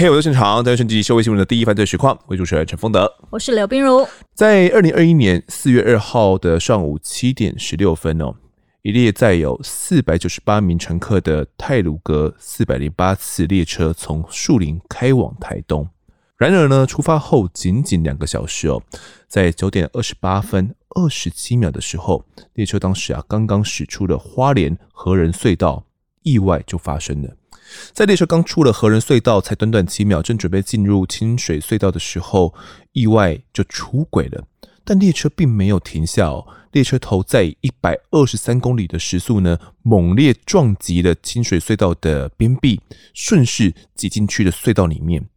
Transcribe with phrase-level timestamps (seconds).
[0.00, 4.06] 嘿我在现场，在顺记社会新闻的第一犯罪实况，为主持人陈丰德，我是刘冰如。
[4.32, 8.32] 在二零二一年四月二号的上午七点十六分哦，
[8.82, 15.88] 一列载有四百九十八名乘客的泰鲁格四百零八次列车从树林开往台东。
[16.36, 18.80] 然而呢，出发后仅仅两个小时哦，
[19.26, 25.84] 在九点二十八分二十七秒的时候，列车当时啊刚刚驶出了花莲和仁隧道，
[26.22, 27.34] 意外就发生了。
[27.92, 32.54] 在列车刚出了和仁隧道，才短短几秒，正准备进入清水隧道的时候，
[32.92, 34.44] 意外就出轨了。
[34.84, 42.80] 但列车并没有停下哦，列车头在一百二十三公里的时速呢，猛烈撞击了清水隧道的边壁，
[43.12, 45.28] 顺势挤进去了隧道里面。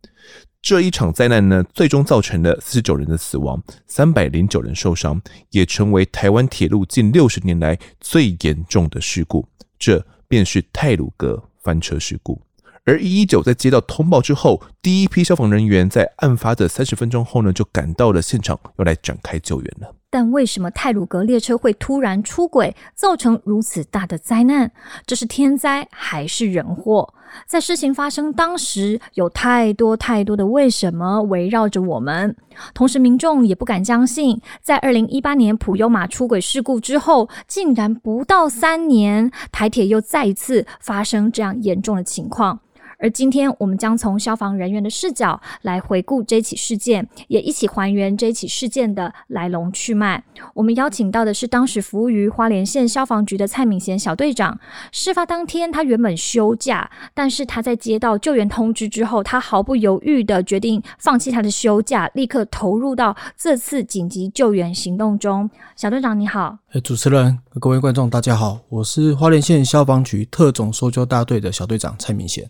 [0.62, 9.46] 这一场灾难呢，最终造成了四十九人的死亡，三百零九人受伤，也成为台湾铁路近六十年来最严重的事故。
[9.78, 11.44] 这便是泰鲁阁。
[11.62, 12.42] 翻车事故，
[12.86, 19.96] 而一一九在接到通报之后，第一批消防人员在案发的三十分钟后呢，就赶到了现场，要来展开救援了。
[20.12, 24.70] 但为什么泰鲁格列车会突然出轨，造成如此大的灾难？
[25.08, 27.12] 这是天灾还是人祸？
[27.48, 32.36] 在事情发生当时，有太多太多的为什么围绕着我们。
[32.74, 42.60] 同时，民众也不敢相信，在二零一八年普悠玛出轨事故之后，竟然不到三年，台铁又再一次发生这样严重的情况。
[43.02, 50.24] 而今天，我们将从消防人员的视角来回顾这起事件，也一起还原这起事件的来龙去脉。
[50.54, 54.60] 我们邀请到的是当时服务于花莲县消防局的蔡敏贤小队长。
[54.92, 65.50] 事发当天，他原本休假，但是他在接到救援通知之后，他毫不犹豫地决定放弃他的休假，立刻投入到这次紧急救援行动中。
[65.76, 66.60] 小队长，你好。
[66.84, 72.48] 主持人，各位观众，大家好，我是花莲县消防局特种搜救大队的小队长蔡敏贤。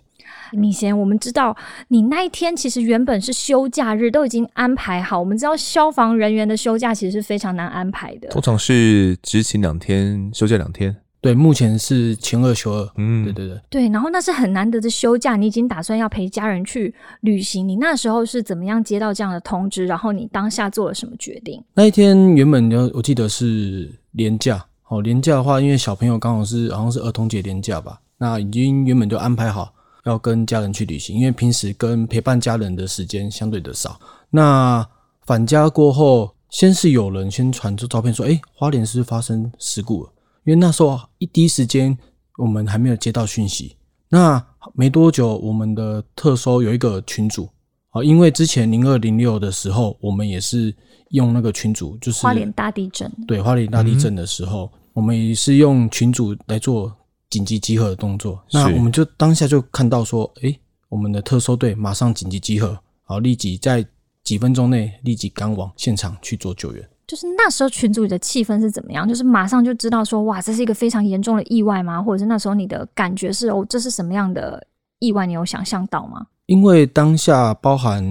[0.51, 1.56] 敏贤，我们知道
[1.88, 5.19] 你那一天其实原本是休假日，都已经安排好。
[5.19, 10.95] 我们知道消防人员的休假其实是非常难安排的，通常是执勤两天，休假两天。
[11.22, 12.91] 对，目前是勤二休二。
[12.97, 13.62] 嗯，对对对。
[13.69, 17.68] 对，然后那是很难得的休假，你已经打算要陪家人去旅行。
[17.68, 19.85] 你那时候是怎么样接到这样的通知？
[19.85, 21.63] 然后你当下做了什么决定？
[21.75, 29.72] 那一天原本就我记得是年假，哦，年假的话，因为小朋友刚好是好像是儿童节年假吧，那已经原本就安排好。
[30.06, 34.00] 要跟家人去旅行，因为平时跟陪伴家人的时间相对的少。
[34.29, 34.88] 那
[35.25, 40.09] 返家过后，先是有人先传出照片说：“诶，花莲是不是发生事故了？”
[40.44, 41.95] 因为那时候一第一时间
[42.38, 43.75] 我们还没有接到讯息。
[44.09, 47.47] 那没多久，我们的特搜有一个群组
[47.91, 50.75] 啊，因为之前零二零六的时候，我们也是
[51.12, 53.12] 用那个群组，就是花莲大地震。
[53.28, 56.91] 对，花莲大地震的时候，嗯、我们也是用群组来做。
[57.31, 60.59] 紧急集合的动作，那我们就当下就看到说，诶，
[60.90, 63.84] 我们的特搜队马上紧急集合，好，立即在
[64.24, 66.90] 几分钟内立即赶往现场去做救援。
[67.08, 69.08] 就是那时候群组里的气氛是怎么样？
[69.08, 72.03] 就是马上就知道说，哇，这是一个非常严重的意外吗？
[72.03, 74.68] 或者是那时候你的感觉是，哦，这是什么样的
[75.00, 75.25] 意外？
[75.25, 76.28] 你有想象到吗？
[76.46, 78.03] 因为当下包含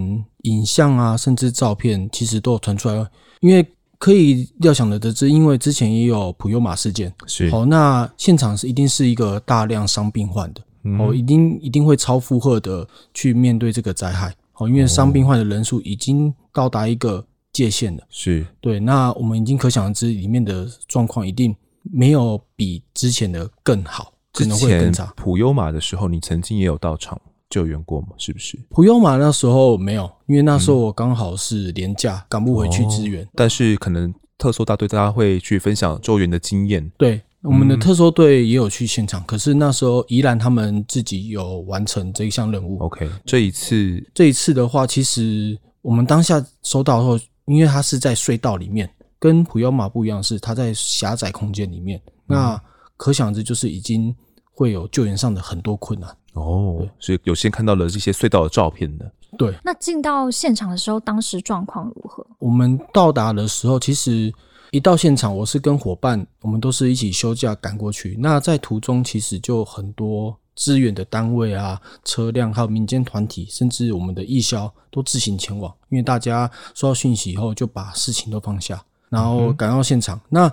[0.45, 3.07] 影像啊，甚至照片，其实都有传出来，
[3.41, 3.67] 因为。
[4.01, 7.51] 可以料想的得知，因为之前也有普悠玛事件，是。
[7.51, 17.23] 哦，那现场是一定是一个大量伤病患的，嗯、哦，一定一定会超负荷的去面对这个灾害，哦，因为伤病患的人数已经到达一个
[17.53, 18.47] 界限了，是。
[18.63, 25.13] 对，那我们已经可想而知，里面的状况一定没有比之前的更好，可能会更差。
[25.15, 27.21] 普悠玛的时候，你曾经也有到场。
[27.51, 28.09] 救援过吗？
[28.17, 28.59] 是不是？
[28.71, 33.29] 普悠玛那时候没有，因为那时候我刚好是连假，赶、嗯、不回去支援、哦。
[33.35, 36.89] 但是可能特搜大队大家会去分享救援的经验。
[36.97, 42.79] 对，我们的特搜队也有去现场，嗯、可是那时候宜兰他们自己有完成这一项任务。
[42.79, 48.89] OK，这一次这一次的话，其实我们当下收到后，因为它是在隧道里面，
[49.19, 52.63] 跟普悠玛不一样，是它在狭窄空间里面，嗯、那
[52.97, 54.15] 可想而知就是已经
[54.53, 56.09] 会有救援上的很多困难。
[56.35, 59.11] 哦，所以有先看到了这些隧道的照片的。
[59.39, 62.27] 对，那进到现场的时候，当时状况如何？
[62.39, 64.33] 我们到达的时候，其实
[64.71, 68.17] 一到现场，我是跟伙伴，我们都是一起休假赶过去。
[68.21, 75.73] 那在途中，其实就很多支援的单位啊、车辆，还有民间团体，甚至我们的义消都自行前往。
[75.89, 80.17] 因为大家收到讯息以后，就把事情都放下，然后赶到现场。
[80.17, 80.53] 嗯、那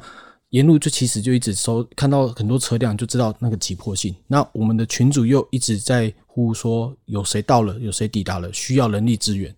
[0.52, 4.16] 沿路就其实就一直收，看到很多车辆，就知道那个急迫性。
[4.28, 9.54] 那我们的群主又一直在呼说，有谁到了，有谁抵达了，需要人力支援。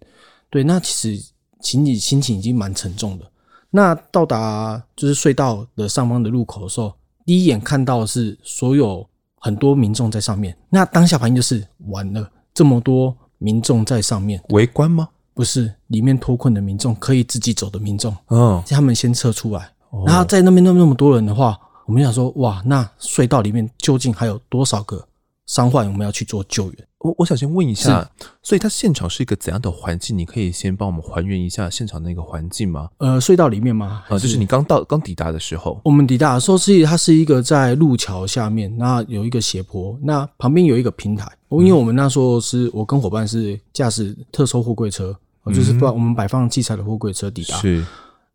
[0.50, 1.32] 对，那其实
[1.62, 3.32] 情景心情已经蛮沉重的。
[3.70, 6.92] 那到达就是隧道的上方的路口的时候，
[7.24, 10.58] 第一眼看到的是所有很多民众在上面。
[10.70, 15.08] 那当下反应就是完了，这么多民众在上面围观吗？
[15.36, 19.72] 不是，里面脱困的民众可以自己走的民众，嗯，他们先撤出来。
[20.06, 25.04] 然后在那边那么那么多人的话，我们想说，哇，那隧道里面究竟还有多少个
[25.46, 25.88] 伤患？
[25.88, 26.86] 我们要去做救援。
[27.00, 28.06] 我我想先问一下，
[28.44, 30.18] 所以它现场是一个怎样的环境？
[30.18, 32.90] 你可以先帮我们还原一下现场那个环境吗？
[32.98, 34.04] 呃，隧道里面吗？
[34.04, 35.80] 啊、呃，就是你刚到刚抵达的时候。
[35.86, 41.26] 我们抵达的时候是它是一个在路桥下面，那有一个斜坡，那旁边有一个平台。
[41.52, 47.56] 因为我们那时候是我跟伙伴是驾驶特收货柜车，嗯、就是把我们摆放器材的货柜车抵达。
[47.58, 47.84] 是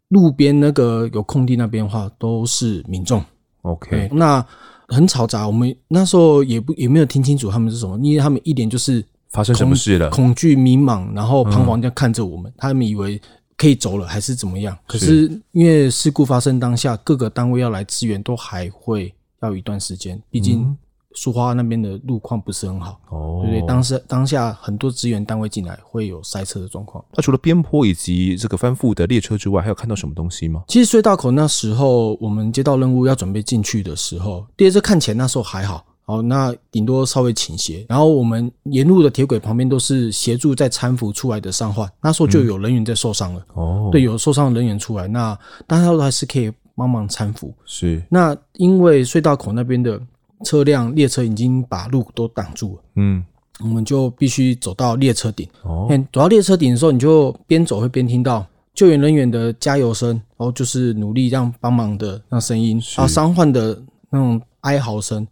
[0.09, 3.23] 路边那个有空地那边的话，都是民众。
[3.63, 4.45] OK，那。
[4.87, 13.19] 很嘈杂，我们那时候也不也没有听清楚他们是什么，因为他们一点就是发生什么事了，恐惧、迷茫，然后彷徨在看着我们，嗯、他们以为
[13.57, 14.77] 可以走了还是怎么样？
[14.87, 20.77] 可是因为事故发生当下，各个单位要来支援都还会要一段时间，毕竟、嗯。
[21.17, 27.03] 苏花那边的路况不是很好，哦，对对，当时当下很多支援单位进来会有塞车的状况。
[27.15, 30.65] 那除了边坡以及这个翻覆的列车之外，还有看到什么东西吗？
[30.67, 45.39] 其实隧道口那时候我们接到任务要准备进去的时候，列车看起来那时候还好，哦，那顶多稍微倾斜，然后我们沿路的铁轨旁边都是协助在搀扶出来的伤患，那时候就有人员在受伤了，哦，对，有受伤的人员出来，那
[45.69, 47.55] 大家都还是可以帮忙搀扶。
[47.65, 50.01] 是，那因为隧道口那边的。
[50.45, 53.25] 车辆、列车已经把路都挡住了，嗯，
[53.61, 55.49] 我们就必须走到列车顶。
[55.63, 58.45] 哦，走到列车顶的时候，你就边走会边听到
[58.75, 65.27] 救援人员的加油声，然后就是努力让帮忙的那声音，啊，伤患的那种哀嚎声，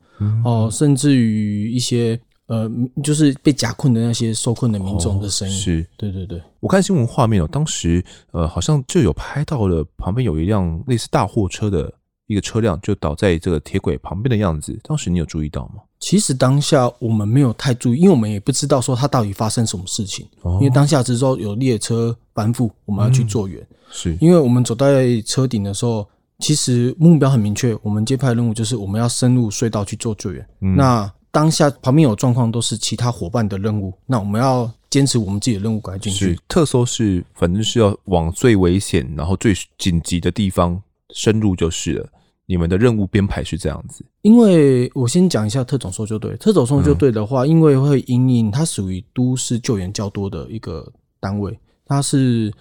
[0.44, 2.70] 哦，甚至于一些呃，
[3.02, 5.54] 就是被夹困的那些受困的民众的声音。
[5.54, 11.92] 是，对对对，我看新闻画面哦，当时呃，好像就有拍到了旁边有一辆类似大货车的。
[12.26, 15.82] 一个车辆就倒在这个铁轨旁边的样子，当时你有注意到吗？
[15.98, 20.26] 其实当下我们没有太注意，因为我们也不知道说它到底发生什么事情。
[20.42, 23.60] 哦、因为当下只知道有列车翻覆，我们要去救援。
[23.60, 26.08] 嗯、是因为我们走在车顶的时候，
[26.40, 30.44] 其实目标很明确，我们接派任务就是我们要深入隧道去做救援。
[30.60, 36.36] 嗯、那当下旁边有状况，都是其他伙伴的任务，那我们要坚持我们自己的任务，赶进去。
[36.48, 42.08] 特搜是反正是要往最危险，然后最紧急的地方深入就是了。
[42.44, 46.36] 你们的任务编排是这样子，因为我先讲一下特种搜救队。
[46.36, 51.56] 特种搜救队的话，因为会因应它属于都市救援较多的一个单位，
[51.86, 52.52] 它是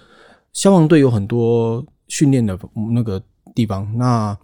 [0.54, 2.58] 消防队有很多训练的
[2.94, 3.22] 那个
[3.56, 3.92] 地方。
[3.98, 4.38] 那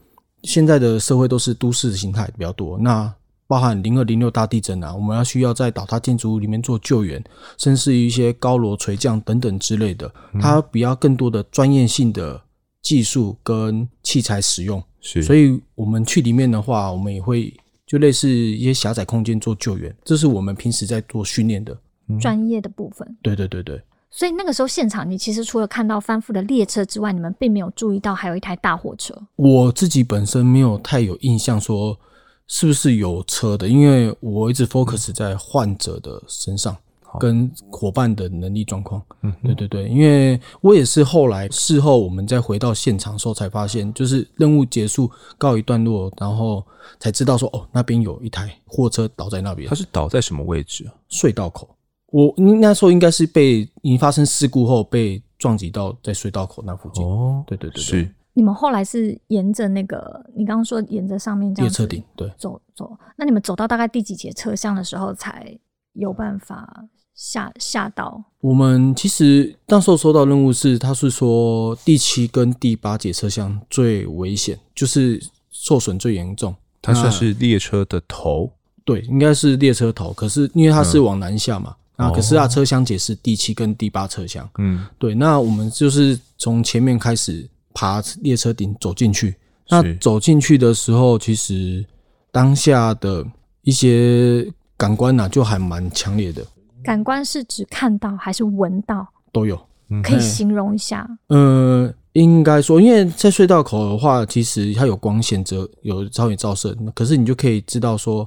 [0.43, 3.13] 现在的社会都是都市的形态比较多，那
[3.45, 7.23] 包含零二零六大地震啊，我们要需要在倒塌建筑物里面做救援，
[7.57, 10.11] 甚至于一些高楼垂降等等之类的，
[10.41, 12.41] 它比较更多的专业性的
[12.87, 14.81] 技术跟器材使用。
[15.01, 17.53] 是，所以我们去里面的话，我们也会
[17.85, 21.77] 就类似一些狭窄空间做救援，这是我们平时在做训练的
[22.21, 23.17] 专业的部分。
[23.21, 23.81] 对对对对。
[24.09, 29.13] 所以那个时候现场，你其实除了看到翻覆的列车之外，你们并没有注意到还有一台大货车。
[29.35, 31.99] 我自己本身没有太有印象说
[32.47, 36.77] 是不是有车的，因为我一直 focus 在患者的身上。
[37.19, 46.63] 跟伙伴的能力状况，嗯，对对对，因为我也是后来事后我们再回到现场的时候才发现，就是任务结束告一段落，然后
[46.99, 49.67] 才知道说哦，那边有一台货车倒在那边。
[49.67, 50.93] 它是倒在什么位置啊？
[51.09, 51.69] 隧道口。
[52.07, 57.03] 我那时候应该是被已经发生事故后被撞击到在隧道口那附近。
[57.05, 58.13] 哦，对对对，对，是。
[58.33, 65.57] 你们后来是沿着那个你刚刚说沿着上面这样列车顶对走走，那你们走到大概第几节车厢的时候才
[65.93, 66.85] 有办法？
[67.17, 75.19] 下下到我们其实那时候收到任务是，他是说第七跟第八节车厢最危险，就是
[75.49, 76.55] 受损最严重。
[76.79, 78.49] 它算是列车的头，
[78.85, 80.13] 对，应该是列车头。
[80.13, 84.47] 可是因为它是往南下嘛，那、嗯、可是它车厢解是第七跟第八车厢。
[84.59, 85.15] 嗯，对。
[85.15, 89.35] 那我们就是从前面开始爬列车顶走进去。
[89.69, 91.83] 那走进去的时候，其实
[92.31, 93.25] 当下的
[93.63, 94.47] 一些
[94.77, 96.45] 感官呐，就还蛮强烈的。
[96.87, 99.05] 感官是指看到还是闻到？
[99.33, 99.59] 都有，
[100.01, 101.05] 可以形容一下。
[101.27, 108.25] 呃，应该说，因为在隧道口的话，其实它有光线则有超远照射，可是你就可以知道说，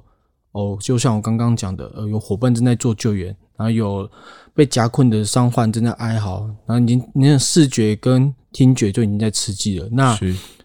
[0.52, 4.06] 哦，就像我刚刚讲的，呃，有伙伴正在做救援，然后有
[4.52, 9.88] 被夹困的伤患正在哀嚎，然后已经你的视觉跟听觉就已经在刺激了。
[9.90, 10.14] 那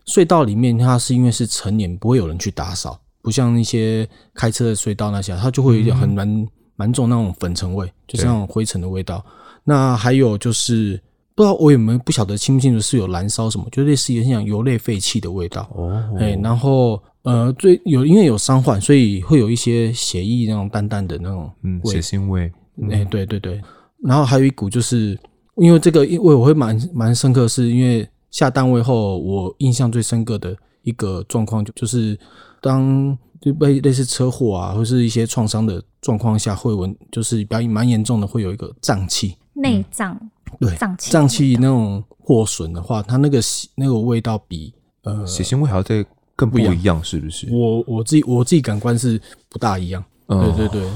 [0.06, 6.46] 隧道里面它是因为是成年，不会有人去打扫，不像一些开车的隧道那些，它就会有点很蛮
[6.76, 9.26] 蛮、嗯、重那种粉尘味，就是那种灰尘的味道。
[9.64, 11.02] 那还有就是。
[11.38, 15.92] 不知道我有没有不晓得清不清楚是有燃烧什么，就类似于像油类废气的味道哦。
[16.18, 22.50] 哎、欸，然后呃，最有因为有伤患，所以会有一些血液那种淡淡的那种嗯，血腥味。
[22.90, 23.62] 哎、欸，对对对。
[24.02, 25.20] 然后还有一股就是
[25.58, 32.18] 因为这个，因为我会蛮蛮深刻，是因为下单位后，我印象最深刻的一个状况就就是
[32.66, 40.18] 当就被类似车祸啊，或是一些创伤的状况下，会闻就是比较蛮严重的，会有一个胀气内脏。
[40.20, 43.42] 嗯对，胀气胀气那种破损的话，它那个
[43.76, 47.48] 那个味道比呃血腥味还要再更不一样，是不是？
[47.52, 50.02] 我我自己我自己感官是不大一样。
[50.28, 50.90] 哦、对对对，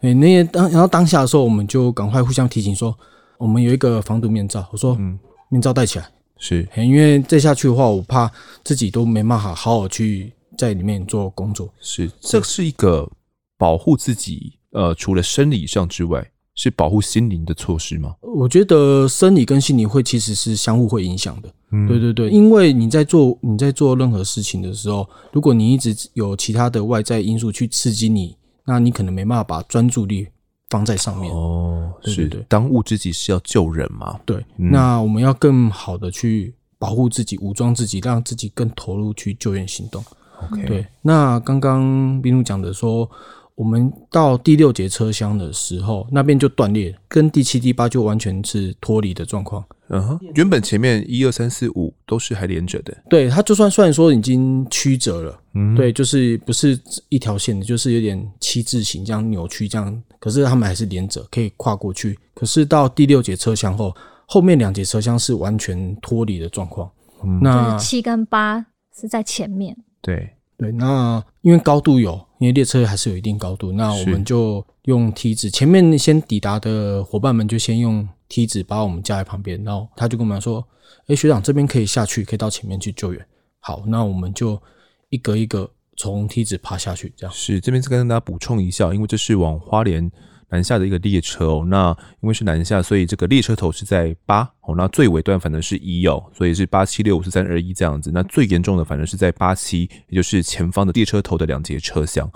[0.00, 2.96] 哎，那些当然后当下的时候，我们就赶快互相提醒说，
[3.36, 4.66] 我们有一个防毒面罩。
[4.72, 5.18] 我说，嗯，
[5.50, 8.30] 面罩戴起来是，因为再下去的话，我怕
[8.64, 11.72] 自己都没办法好好去在里面做工作。
[11.80, 13.10] 是，这是一个
[13.56, 16.28] 保护自己，呃，除了生理上之外。
[16.54, 18.14] 是保护心灵的措施吗？
[18.20, 21.48] 我觉得生理跟心理会其实是相互会影响的。
[21.70, 30.28] 嗯，对对对，因为你在做你在做任何事情的时候，如果你一直有其他的外在因素去刺激你，那你可能没办法把专注力
[30.68, 31.32] 放在上面。
[31.32, 34.20] 哦，对对对，是当务之急是要救人嘛？
[34.26, 40.04] 对，嗯，那我们要更好的去保护自己，武装自己，让自己更投入去救援行动。
[40.50, 40.86] OK，对。
[41.02, 43.08] 那刚刚冰露讲的说。
[43.54, 49.62] 我们到第六节车厢的时候，那边就断裂，跟第七、第八就完全是脱离的状况。
[49.88, 52.96] 嗯哼，原本前面一二三四五都是还连着的。
[53.10, 56.80] 对，它就算虽然说已经曲折了，嗯，对，就是不是
[57.10, 62.18] 一条线的，就是有点七字形这样扭曲这样，可是他们还是连着，可以跨过去。
[62.34, 63.94] 可是到第六节车厢后，
[64.26, 66.90] 后面两节车厢是完全脱离的状况。
[67.22, 68.64] 嗯，那七跟八
[68.98, 69.76] 是在前面。
[70.02, 70.30] 对。
[70.58, 80.64] 对，那因为高度有，因为列车还是有一定高度，那我们就用梯子，前面先抵达的伙伴们就先用梯子把我们架在旁边，然后他就跟我们说
[81.08, 83.26] ：“哎，学长这边可以下去，可以到前面去救援。”
[83.58, 84.60] 好，那我们就
[85.08, 87.34] 一个一个从梯子爬下去，这样。
[87.34, 90.08] 是，这边是跟大家补充一下，因为这是往花莲。
[90.52, 98.10] 南下的一个列车哦，那因为是南下，所以这个列车头是在八哦，那最尾段反正是一哦，所以是八七六五四三二一这样子。
[98.12, 102.30] 那最严重的反正是在八七，也就是前方的列车头的两节车厢。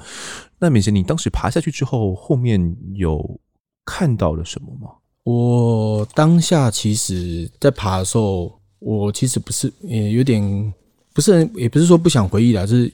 [0.58, 3.38] 那敏贤，你当时爬下去之后，后面有
[3.85, 4.88] 看到了什么吗？
[5.25, 10.73] 我当下其实，在爬的时候，我其实不是也有点
[11.12, 12.90] 不是，也不是说不想回忆啦，就是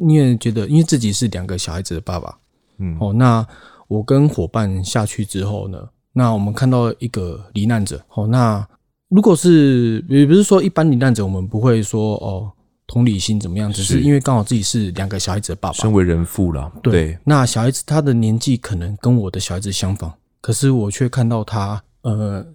[0.00, 2.38] 因为觉得，因为自己是两个小孩子的爸爸，
[2.76, 3.46] 嗯，哦，那。
[3.88, 5.78] 我跟伙伴下去之后呢，
[6.12, 8.04] 那我们看到一个罹难者。
[8.14, 8.66] 哦，那
[9.08, 12.50] 如果是也不是说一般罹难者，我们不会说哦
[12.88, 16.72] 同理心怎么样，只是因为刚好自己是两个小孩子的爸爸，身为人父了。
[16.82, 22.46] 对，对，那小孩子他的年纪可能跟我的小孩子相仿，可是我却看到他呃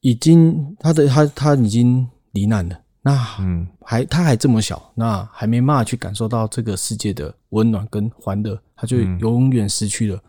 [0.00, 2.78] 已经他的他他已经罹难了。
[3.00, 10.20] 那嗯，还他还这么小，那还没办法去感受到这个世界的温暖跟欢乐，他就永远失去了。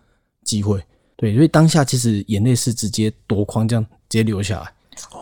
[0.43, 0.81] 机会
[1.15, 4.71] 对，所以当下其实眼泪是直接夺眶这样直接流下来。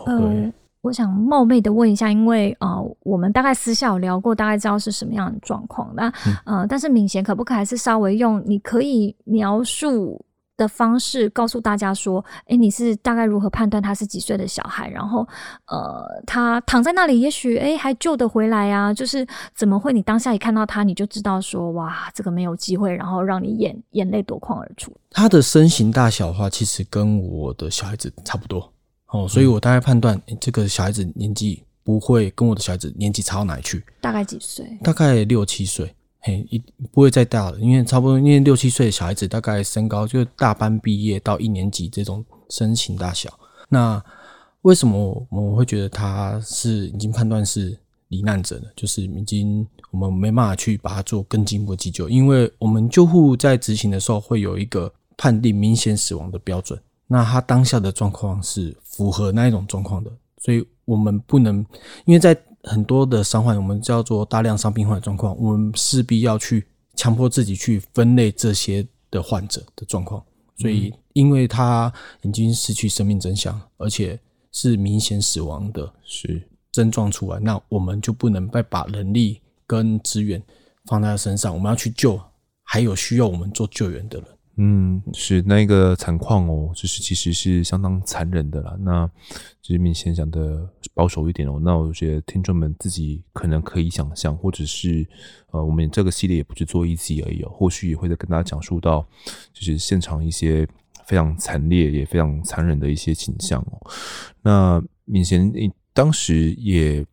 [0.06, 5.92] 呃，我想冒昧的问一下，因为呃，我们大概私下有聊过，大概知道是什么样的状况。
[5.94, 6.12] 那
[6.44, 10.24] 呃，但是敏贤可不可以还是稍微用你可以描述
[10.58, 14.90] 的方式告诉大家说，诶，你是大概如何判断他是几岁的小孩？
[14.90, 15.26] 然后，
[15.66, 18.92] 呃，他躺在那里，也许诶还救得回来啊？
[18.92, 19.92] 就是怎么会？
[19.92, 24.92] 你当下一看到他，你就知道说，哇，这个没有机会，然后让你眼眼泪夺眶而出。
[25.10, 28.70] 他的身形大小的话，其实跟我的小孩子差不多
[29.06, 33.84] 哦，所以我大概判断，这个小孩子年纪不会跟我的小孩子年纪差到哪里去。
[34.00, 34.66] 大概几岁？
[34.82, 35.94] 大概六七岁。
[36.20, 36.58] 嘿，一
[36.90, 43.32] 不会再大了，因为差不多，因为六七岁的小孩子大概身高就大班毕业到一年级这种身形大小。
[43.68, 44.02] 那
[44.62, 48.64] 为什么我们会觉得他是已经判断是罹难者呢？
[48.74, 56.78] 就是已经我们没办法去把他做更进一步急救，因为我们救护在执行的时候会有一个判定明显死亡的标准。
[57.06, 61.64] 那他当下的状况是符合那一种状况的，所以我们不能
[62.06, 62.36] 因为在。
[62.64, 70.22] 很多的伤患，我们叫做大量伤病患的状况，我们势必要去强迫自己去分类这些的患者的状况。
[70.56, 74.18] 所以，因为他已经失去生命真相，而且
[74.50, 80.42] 是明显死亡的，是症状出来，那我们就不能再把人力跟资源
[80.86, 82.20] 放在他身上，我们要去救
[82.64, 84.28] 还有需要我们做救援的人。
[84.60, 88.76] 嗯，是那个惨况哦，就是其实是相当残忍的啦。
[88.80, 89.06] 那
[89.62, 95.06] 就是明贤讲的保守一点哦，那我觉得听众们自己可能可以想象，或者是
[95.52, 99.06] 呃，我们这个系列也不是做一集而已哦，或许也会再跟大家讲述到，
[99.52, 100.66] 就是现场一些
[101.06, 103.90] 非常惨烈也非常残忍的一些景象哦。
[104.42, 107.06] 那明贤，你当时也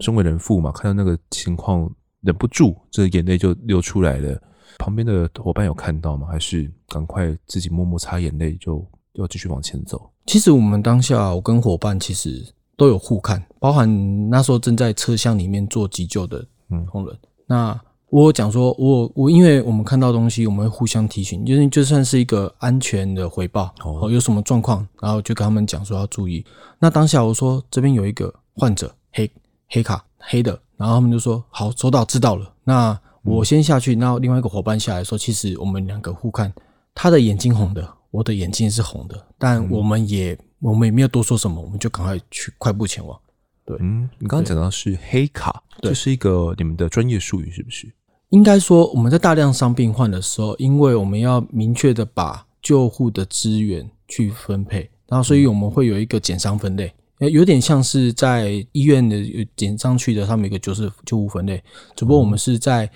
[0.00, 1.90] 身为人父嘛，看到那个情况，
[2.20, 4.38] 忍不住这个眼泪就流出来了。
[4.80, 6.26] 旁边的伙伴有看到吗？
[6.30, 8.82] 还是赶快自己默默擦眼泪，就
[9.12, 10.10] 要继续往前走？
[10.24, 12.42] 其实我们当下，我跟伙伴其实
[12.78, 16.42] 都有互看，包含那时候正在车厢里面做急救的
[16.90, 17.14] 同仁。
[17.14, 26.44] 嗯、那我讲说，我我因为我们看到东西，我们会互相提醒，就是就算是一个安全的回报哦，有什么状况，然后就跟他们讲说要注意。
[26.78, 29.30] 那当下我说这边有一个患者，黑
[29.68, 32.52] 黑卡黑的，然后他们就说好，收到知道了。
[32.64, 32.98] 那
[33.30, 36.52] 我先下去，然后另外一个伙伴下来说：“其实我们两个互看，
[36.94, 43.18] 他的眼睛红的，我的眼睛是红的，但我们也我们也没有多说什么，我们就赶快去快步前往。”
[43.64, 47.92] 对，嗯，你刚刚讲到是黑卡，这是一个你们的专业术语，是不是？
[48.30, 56.92] 应该说我们在大量伤病患的时候，因为我们要明确的把救护的资源去分配，然后所以我们会有一个减伤分类。
[57.18, 59.16] 有点像是在医院的
[59.54, 61.62] 减上去的，他们一个就是救护分类，
[61.94, 62.90] 只不过我们是在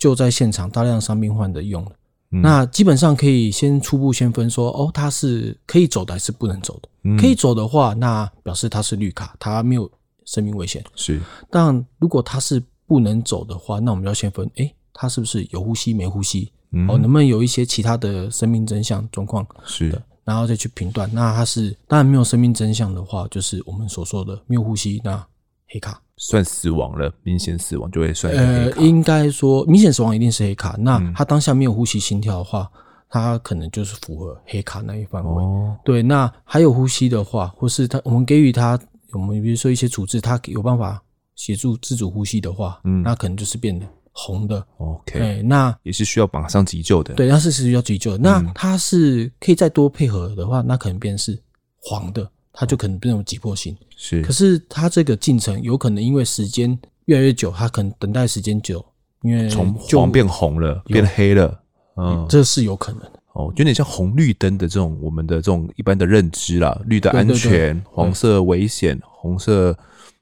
[0.00, 1.92] 救在现场大量伤病患者用的。
[2.32, 6.88] 嗯、那基本上可以先初步先分说，哦，他是可以走的还是不能走的？
[7.04, 9.88] 嗯、可以走的话，那表示他是绿卡，他没有
[10.24, 10.84] 生命危险。
[10.96, 16.50] 是，但如果他是不能走的话，那我们要先分，哎、欸，他是不是有呼吸没呼吸？
[16.72, 19.46] 嗯、哦，能不能有一些其他的生命真相状况？
[19.64, 20.02] 是的。
[20.22, 25.26] 然后再去评断，那他是当然没有生命真相的话，就是我们所说的没有呼吸，那
[25.66, 28.30] 黑卡算死亡了，明显死亡就会算。
[28.34, 30.76] 呃，应该说明显死亡一定是黑卡。
[30.78, 32.70] 那他当下没有呼吸、心跳的话，
[33.08, 35.42] 他可能就是符合黑卡那一范围。
[35.42, 38.78] 哦、对，那还有呼吸的话，或是他我们给予他，
[39.14, 41.02] 我们比如说一些处置，他有办法
[41.36, 43.86] 协助自主呼吸的话，嗯，那可能就是变得。
[44.12, 47.14] 红的，OK，欸，那也是需要马上急救的。
[47.14, 48.18] 对，那是需要急救的。
[48.18, 51.40] 嗯、那它是可以再多配合的话，那可能变是
[51.78, 53.76] 黄的，它就可能变成急迫性。
[53.96, 58.84] 是，可是它这个进程有可能因为时间越来越久，它可能等待时间久，
[59.22, 61.60] 因为从黄变红了，变黑了，
[61.96, 63.12] 嗯，这是有可能的。
[63.32, 69.76] 哦，有点像红绿灯的这种我们的这种一般的认知啦，绿的安全，黄色危险，红色。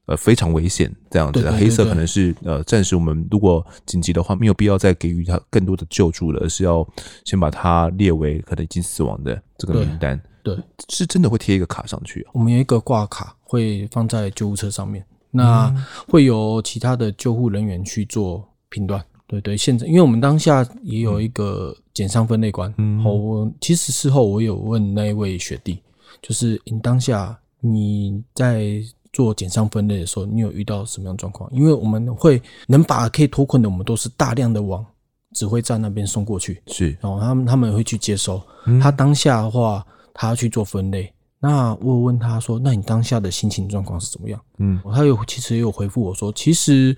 [0.07, 6.83] 呃，非常危险这样子，黑色可能是呃，暂时我们如果紧急的话，没有必要再给予他更多的救助了，而是要
[7.27, 10.19] 先把它列为可能已经死亡的这个名单。
[10.55, 12.31] 对，是真的会贴一个卡上去啊。
[12.33, 15.73] 我们有一个挂卡会放在救护车上面，那
[16.09, 19.05] 会有其他的救护人员去做评断。
[19.27, 25.83] 对对，现在因为我们当下也有一个减伤分类官，嗯，我其实事后我有问那一位学弟，
[26.23, 28.83] 就是你当下你在。
[29.11, 31.51] 做减伤分类的时候，你有遇到什么样状况？
[31.51, 34.85] 因为我们会能把可以脱困的，我们都是大量的往
[35.33, 36.63] 指挥站那边送过去。
[36.67, 38.41] 是，然后他们他们会去接收。
[38.81, 39.85] 他当下的话，
[40.19, 41.13] 他要去做分类。
[41.39, 46.97] 那我问他说：“那你当下的心情状况是怎么样？”嗯，他有其实也有回复我说：“其实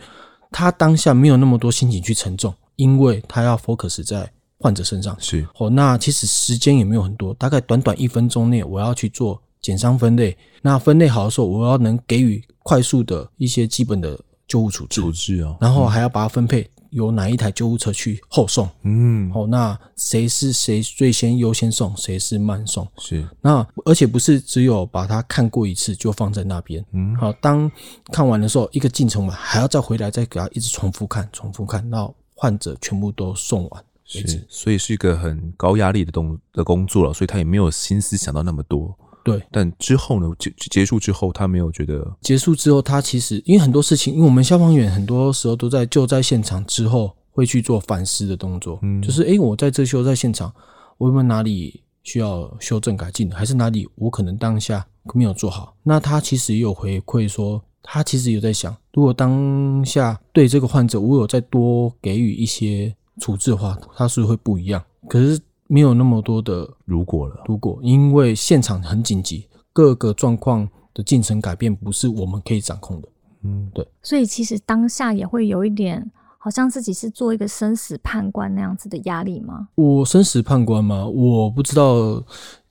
[0.51, 9.41] 他当下没有那么多心情去沉重，因为他要 focus 在患者身上。”是哦，那其实时间也没有很多，大概短短一分钟内，我要去做。
[9.63, 27.71] 减伤分类，那分类好的时候，我要能给予快速的一些基本的救护处置，处置哦，然后还要把它分配由哪一台救护车去后送，嗯，好，那谁是谁最先优先送，谁是慢送，是，那而且不是只有把它看过一次就放在那边，嗯，好，当
[28.13, 38.97] 看完的时候，一个进程嘛，还要再回来再给他一直重复看，重复看到患者全部都送完，是，所以是一个很高压力的动的工作了，所以他也没有心思想到那么多。
[39.23, 40.27] 对，但之后呢？
[40.39, 50.53] 结结束之后，他没有觉得结束之后，他其实因为很多事情，因为我们消防员很多时候都在救灾现场之后会去做反思的动作，嗯，就是诶，我在这救灾现场，
[50.97, 55.75] 我有没有哪里需要修正改进，还是哪里我可能当下没有做好？
[55.83, 64.83] 那他其实也有回馈说，他其实有在想，如果当下对这个患者我有再多给予一些处置的话，他是不是会不一样？
[65.09, 65.39] 可是。
[65.73, 73.09] 没有那么多的如果了，如果因为现场很紧急，各个状况的进程改变不是我们可以掌控的。
[73.45, 73.87] 嗯，对。
[74.03, 79.69] 所以其实当下也会有一点，好像自己是做一个生死判官那样子的压力吗？
[79.77, 81.07] 我生死判官吗？
[81.07, 82.21] 我不知道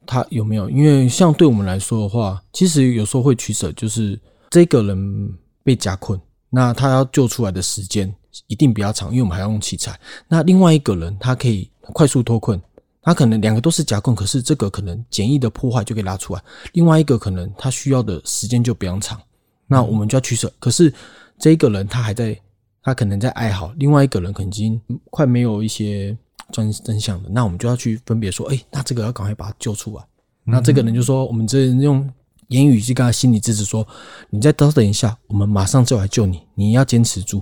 [0.05, 5.33] 他有没有，因为像对我们来说的话，其实有时候会取舍，就是这个人
[5.63, 8.13] 被夹困，那他要救出来的时间
[8.47, 9.97] 一定比较长，因为我们还要用器材。
[10.27, 12.61] 那另外一个人他可以快速脱困，
[13.01, 16.41] 他可能两个都是夹困，可是这个可能简易的破坏就可以拉出来，
[16.73, 19.19] 另外一个可能他需要的时间就比较长，
[19.67, 20.51] 那我们就要取舍。
[20.59, 20.93] 可是
[21.37, 22.37] 这一个人他还在，
[22.83, 26.15] 他可能在哀嚎，另外一个人可能已经快没有一些
[26.51, 30.03] 真真相了，那我们就要去分别说，哎，那这个要赶快把他救出来。
[30.43, 32.09] 那这个人就说，我们这人用
[32.47, 33.87] 言语去跟他心理支持说，
[34.29, 37.41] 你再稍等一下，我们马上就来救你，你要坚持住。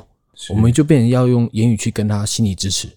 [0.49, 2.87] 我们就变成要用言语去跟他心理支持，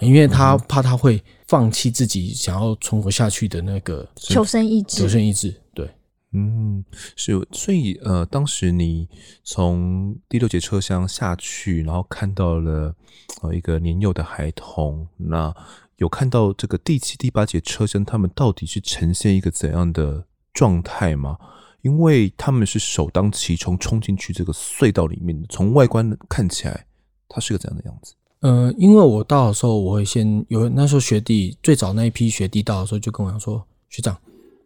[0.00, 5.02] 因为他怕他会放弃自己想要存活下去的那个求生意志。
[5.02, 5.90] 求生意志，对，
[6.32, 6.84] 嗯，
[7.16, 9.08] 是，所以呃，当时你
[9.42, 12.94] 从第六节车厢下去，然后看到了
[13.42, 15.54] 呃一个年幼的孩童，那。
[15.96, 21.38] 有看到这个第七、第八节车厢，他们到底是呈现一个怎样的状态吗？
[21.80, 26.84] 因为他们是首当其冲冲进去这个隧道里面的，从外观看起来，
[27.26, 28.12] 它是个怎样的样子？
[28.40, 34.16] 呃，因为我到的时候，我会先有那时候学弟最早那一批学弟到的时候，就跟我讲说：“学长，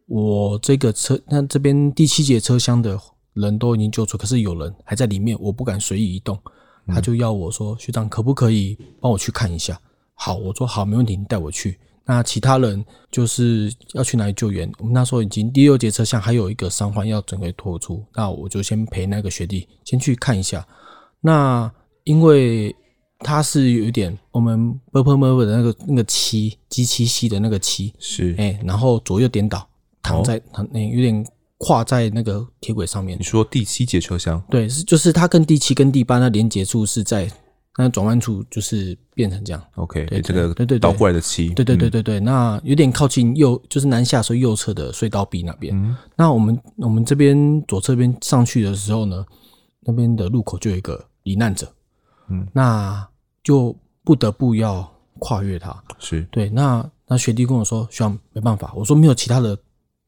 [0.06, 2.98] 我这个车那这边第七节车厢的
[3.35, 6.38] 人都已经救出，可是有人还在里面，我不敢随意移动。”
[6.88, 9.80] 他就要我说：“学长，可不可以帮我去看一下？”
[10.14, 11.78] 好，我说好，没问题，你带我去。
[12.04, 14.68] 那其他人就是要去哪里救援？
[14.78, 20.66] 我们那时候已经第六节车厢还有一个伤患要准备拖出，那我就先陪那个学弟先去看一下。
[21.20, 21.70] 那
[22.02, 22.74] 因为
[23.22, 29.68] 它是有一点我们 purple mover 的那个那个七 G 七系的那个七是哎，然后左右颠倒，
[30.02, 31.26] 躺在躺那有点
[31.59, 33.18] 跨在那个铁轨上面。
[33.18, 34.42] 你说第七节车厢？
[34.48, 37.30] 对，是就是它跟第七跟第八那连接处是在
[37.76, 39.62] 那转弯处，就是变成这样。
[39.74, 45.96] OK，对这个对对倒过来的七，对对对对对，那有点靠近右，就是南下时候右侧的隧道壁那边。
[46.16, 49.26] 那我们我们这边左侧边上去的时候呢，
[49.80, 51.70] 那边的路口就有一个罹难者，
[52.30, 53.06] 嗯，那。
[53.42, 53.74] 就
[54.05, 55.83] 不得不要跨越它。
[55.98, 59.59] 是对，那那学弟跟我说，学长没办法，我说没有其他的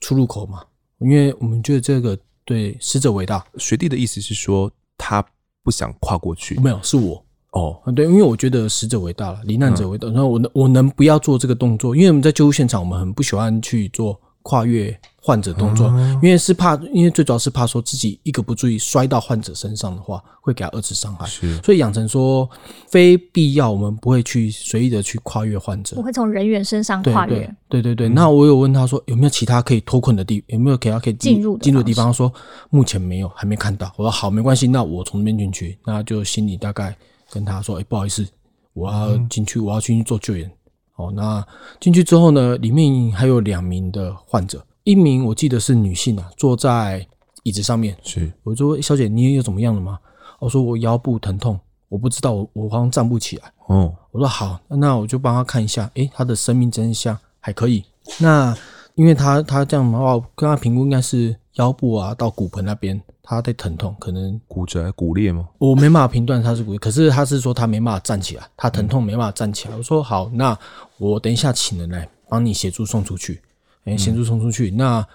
[0.00, 0.62] 出入口嘛，
[0.98, 3.44] 因为我们觉得这个对死者为大。
[3.58, 5.24] 学弟的意思是说他
[5.62, 7.24] 不想跨过去，没有，是我。
[7.52, 10.08] 哦，对，因为我觉得死者为大了，罹难者为大。
[10.08, 15.88] 然后我能，我能不要做这个动作，因为我们在救护现场，我们很不喜欢去做跨越患者动作，
[16.22, 21.26] 因为是怕，因为最主要是怕说自己一个不注意摔到患者身上的话，会给他二次伤害。
[21.26, 22.48] 是，所以养成说
[22.88, 27.40] 非必要，我们不会去随意的去跨越患者，我会从人员身上跨越。
[27.68, 32.06] 对对对，对，那我有问他说有没有其他可以脱困的地，有没有给他可以进入进入的地方？
[32.06, 32.32] 他说
[32.70, 33.92] 目前没有，还没看到。
[33.96, 36.94] 我说好，没关系，那我从那边进去，那就心里大概。
[37.34, 38.26] 跟他说：“哎、欸，不好意思，
[38.74, 40.52] 我要进去，我要进去做救援。
[40.96, 41.44] 哦，那
[41.80, 47.06] 进去之后呢，里面还有两名的患者，一名我记得是女性啊，坐在
[47.42, 47.96] 椅子上面。
[48.02, 49.98] 是，我说小姐，你也有怎么样了吗？
[50.38, 53.52] 我说我腰部疼痛，我不知道，我我好像站不起来。
[53.66, 55.90] 哦，我说好，那我就帮他看一下。
[55.94, 57.84] 哎，他的生命真相还可以。
[58.18, 58.56] 那
[58.94, 65.48] 因为他他这样的话，跟他评估应该是腰部啊到骨盆那边。”他的疼痛，可能骨折、骨裂吗？
[65.58, 69.76] 我没办法评断他是骨裂，可是他是说他没办法站起来，他疼痛没办法站起来。
[69.76, 70.58] 我说好，那
[70.98, 73.40] 我等一下请人来帮你协助送出去，
[73.84, 74.70] 哎，协助送出去。
[74.72, 75.06] 那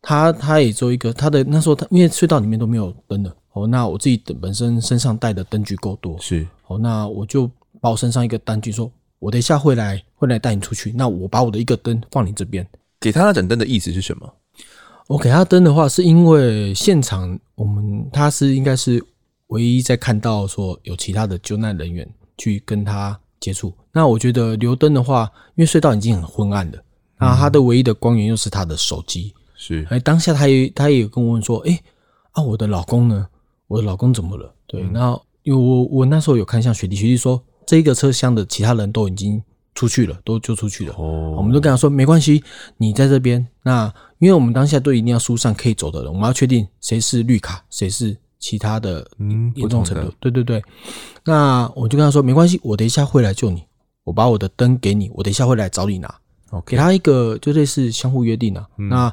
[0.00, 7.48] 他他也做一个，他的那时候他因为隧道里面都没有灯的，哦，那我自己的本身身上带的灯具够多，是，哦，那我就
[7.80, 10.92] 把我身上一个单据说，我等一下会来会来带你出去。
[10.92, 12.66] 那我把我的一个灯放你这边，
[12.98, 14.28] 给他那盏灯的意思是什么？
[15.12, 19.04] 我给他灯的话，是因为现场我们他是应该是
[19.48, 23.74] 唯一在看到说有其他的救难人员去跟他接触。
[23.92, 26.82] 那我觉得留灯的话，因为隧道已经很昏暗了，
[27.18, 29.34] 那他的唯一的光源又是他的手机。
[29.54, 31.78] 是，哎，当下他也他也有跟我问说，哎，
[32.30, 33.28] 啊，我的老公呢？
[33.68, 34.54] 我的老公怎么了？
[34.66, 39.42] 对，然后因为我我那时候有看向雪弟，雪弟说这一个车厢的其他人都已经。
[39.74, 40.94] 出去了，都就出去了。
[40.98, 42.42] 哦，我们都跟他说没关系，
[42.76, 43.46] 你在这边。
[43.62, 49.06] 那因为我们当下都一定要疏散可以走的人，我们要确定谁是绿卡，谁是其他的
[49.54, 50.08] 严重程度。
[50.08, 50.62] 嗯、对对对。
[51.24, 53.64] 那我就跟他说没关系，我等一下会来救你，
[54.04, 56.14] 我把我的灯给你，我等一下会来找你拿。
[56.50, 56.72] Okay.
[56.72, 58.68] 给他一个就类似相互约定啊。
[58.76, 59.12] 嗯、那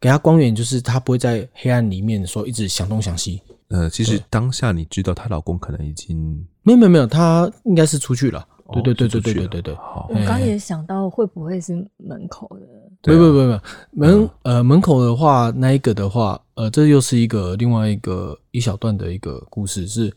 [0.00, 3.42] 给他光源，就是他不会在黑暗里面说一直想东想西。
[3.68, 6.16] 呃，其实当下你知道她老公可能已经
[6.62, 8.46] 没有没有没有，他应该是出去了。
[8.72, 10.06] 对对对对对对对对，好。
[10.10, 12.66] 我刚也想到会不会是门口的？
[13.02, 13.60] 不不不不，
[13.92, 19.86] 门呃门口的话，那一个的话，呃，这又是一个另外一个一小段的一个故事。
[19.86, 20.12] 是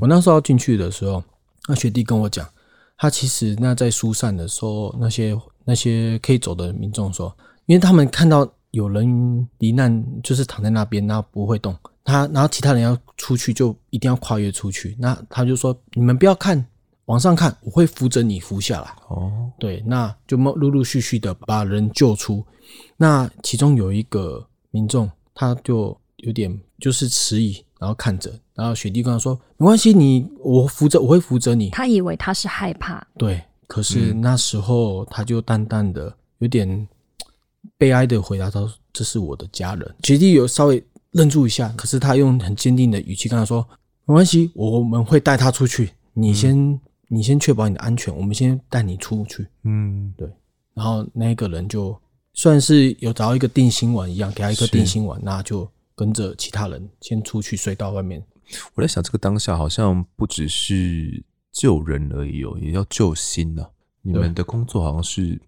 [0.00, 1.22] 我那时候要进去的时候，
[1.66, 2.46] 那学弟跟我讲，
[2.98, 16.62] 他其实那在疏散的时候，那些那些可以走的民众说，因为他们看到有人罹难，就是躺在那边，那不会动，他然后其他人要出去就一定要跨越出去，那他就说你们不要看
[17.06, 18.94] 往上看，我会扶着你扶下来。
[19.08, 22.44] 哦，对，那就陆陆续续的把人救出。
[22.96, 36.88] 那其中有一个民众，他就有点就是迟疑，然后看着，然后雪弟跟他说：“没关系，你我扶着，我会扶着你。”他以为他是害怕，对，可是那时候他就淡淡的、有点
[37.78, 43.64] 悲哀的回答说：“这是我的家人。”雪弟有稍微愣住一下，可是他用很坚定的语气跟他说
[44.06, 50.28] ：“没关系，我们会带他出去，你先、嗯、你先确保你的安全，我们先带你出去。”嗯，对。
[50.74, 51.98] 然后那个人就
[52.34, 58.22] 算是有找到一个定心丸一样，给他一颗定心丸，那就跟着其他人先出去隧道外面。
[58.74, 63.70] 我在想，这个当下好像不只是救人而已哦，也要救心呐、啊。
[64.02, 65.40] 你们的工作好像是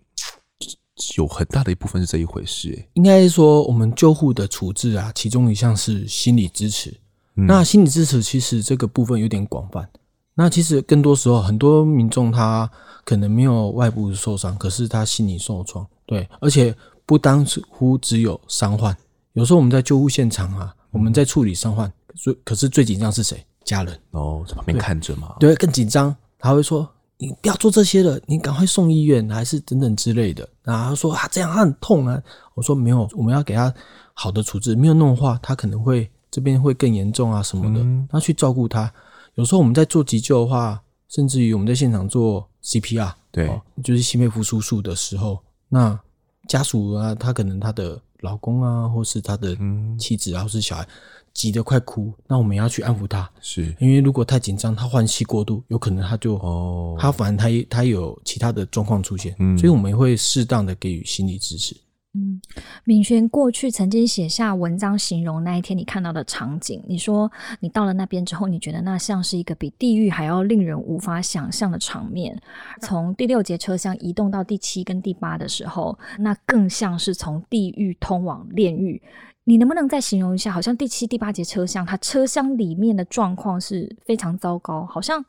[1.16, 6.90] 有很大的一部分是这一回事，诶，应该说我们救护的处置啊，其中一项是心理支持。
[7.36, 9.88] 嗯、那心理支持其实这个部分有点广泛。
[10.40, 12.70] 那其实更多时候，很多民众他
[13.04, 15.84] 可能没有外部受伤，可是他心理受创。
[16.06, 16.72] 对，而且
[17.04, 18.96] 不单乎只有伤患，
[19.32, 21.92] 有时候我们在救护现场啊，我们在处理伤患。
[22.14, 23.44] 最可是最紧张是谁？
[23.64, 25.34] 家人哦，在旁边看着嘛。
[25.40, 26.14] 对，更紧张。
[26.38, 32.16] 他会说：“你不要做这些了，你赶快送医院，还是等等之类的。”然后他说：“啊，这样他很痛啊。”
[32.54, 33.74] 我说：“没有，我们要给他
[34.14, 37.80] 好的处置，没有弄的话，他可能会这边会更严重啊什么的。
[37.80, 38.92] 嗯”他去照顾他。
[39.38, 45.96] 有时候我们在做急救的话，甚至于我们在现场做 CPR，对，哦，就是心肺复苏术的时候，那
[46.48, 49.56] 家属啊，他可能他的老公啊，或是他的
[49.96, 50.86] 妻子啊，或是小孩。
[51.34, 61.76] 急得快哭，那我们要去安抚他，是因为如果太紧张，他换气过度，有可能他就哦，他反正他他有其他的状况出现，嗯，所以我们会适当的给予心理支持。
[62.14, 62.40] 嗯，
[62.84, 72.40] 敏轩过去曾经写下文章形容那一天你看到的场景，你说你到了那边之后，你觉得那像是一个比地狱还要令人无法想象的场面。
[72.80, 79.00] 从第六节车厢移动到第七跟第八的时候，那更像是从地狱通往炼狱。
[79.44, 80.50] 你能不能再形容一下？
[80.50, 84.84] 好像第七、第八节车厢，它车厢里面的状况是非常糟糕。
[84.86, 85.24] 好像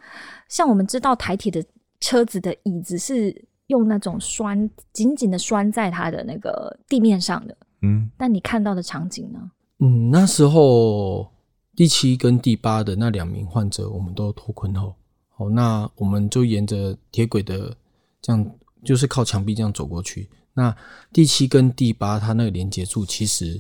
[0.48, 1.64] 像我们知道台铁的
[2.00, 7.58] 车子的椅子是用那种拴紧紧的拴在它的那个地面上的。
[7.82, 9.40] 嗯，但你看到的场景呢？
[9.80, 11.28] 嗯，那时候
[11.76, 14.94] 第七跟第八的那两名患者，我们都脱困后，
[15.30, 17.76] 好，那我们就沿着铁轨的
[18.22, 18.52] 这样，
[18.84, 20.30] 就是靠墙壁这样走过去。
[20.54, 20.76] 那
[21.12, 23.60] 第七跟第八，它那个连接处其实。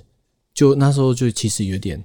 [0.52, 2.04] 就那时候就其实有点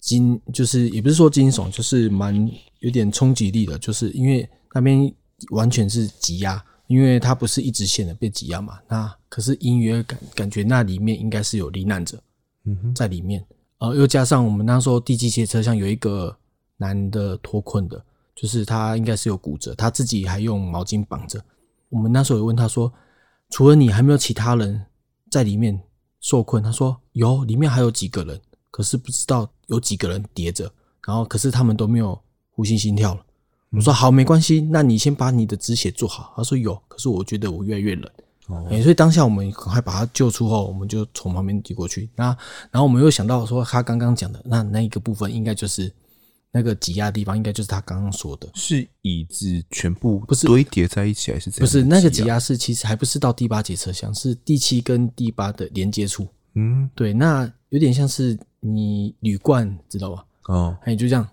[0.00, 5.14] 惊，就是也不是说惊悚，就是蛮有点冲击力的，就是因为那边
[5.50, 6.60] 完全是挤压，
[6.92, 8.78] 因为它不是一直线的被挤压嘛。
[8.86, 12.22] 那可是隐约感感觉那里面应该是有罹难者，
[12.64, 13.42] 嗯哼，在里面，
[13.78, 16.36] 呃，又加上我们那时候地基斜车厢有一个
[16.76, 21.42] 男的脱困的，就是他应该是有骨折，他自己还用毛巾绑着。
[21.88, 22.92] 我们那时候有问他说，
[23.48, 24.84] 除了你，还没有其他人
[25.30, 25.80] 在里面？
[26.20, 30.72] 受困，他说有，里面还有几个人，可是不知道有几个人叠着，
[31.04, 32.16] 然后可是他们都没有
[32.52, 33.26] 呼吸心跳了。
[33.72, 36.32] 我说好，没关系，那你先把你的止血做好。
[36.36, 38.10] 他说有，可是我觉得我越来越冷，
[38.48, 42.08] 哦欸、所以当下我们赶快把他救出后，我们就从旁边挤过去。
[42.16, 42.26] 那
[42.70, 45.92] 然后我们又想到说他刚刚讲的那那一个部分，应该就是。
[46.54, 51.60] 那个挤压的地方，应该就是他刚刚说的，是椅子全部不是堆叠在一起，还是怎样？
[51.60, 56.28] 不是那个挤压是，其实还不是到第八节车厢，是第七跟第八的连接处。
[56.52, 60.26] 嗯，对，那有点像是你铝罐，知道吧？
[60.48, 61.26] 哦，还有就这样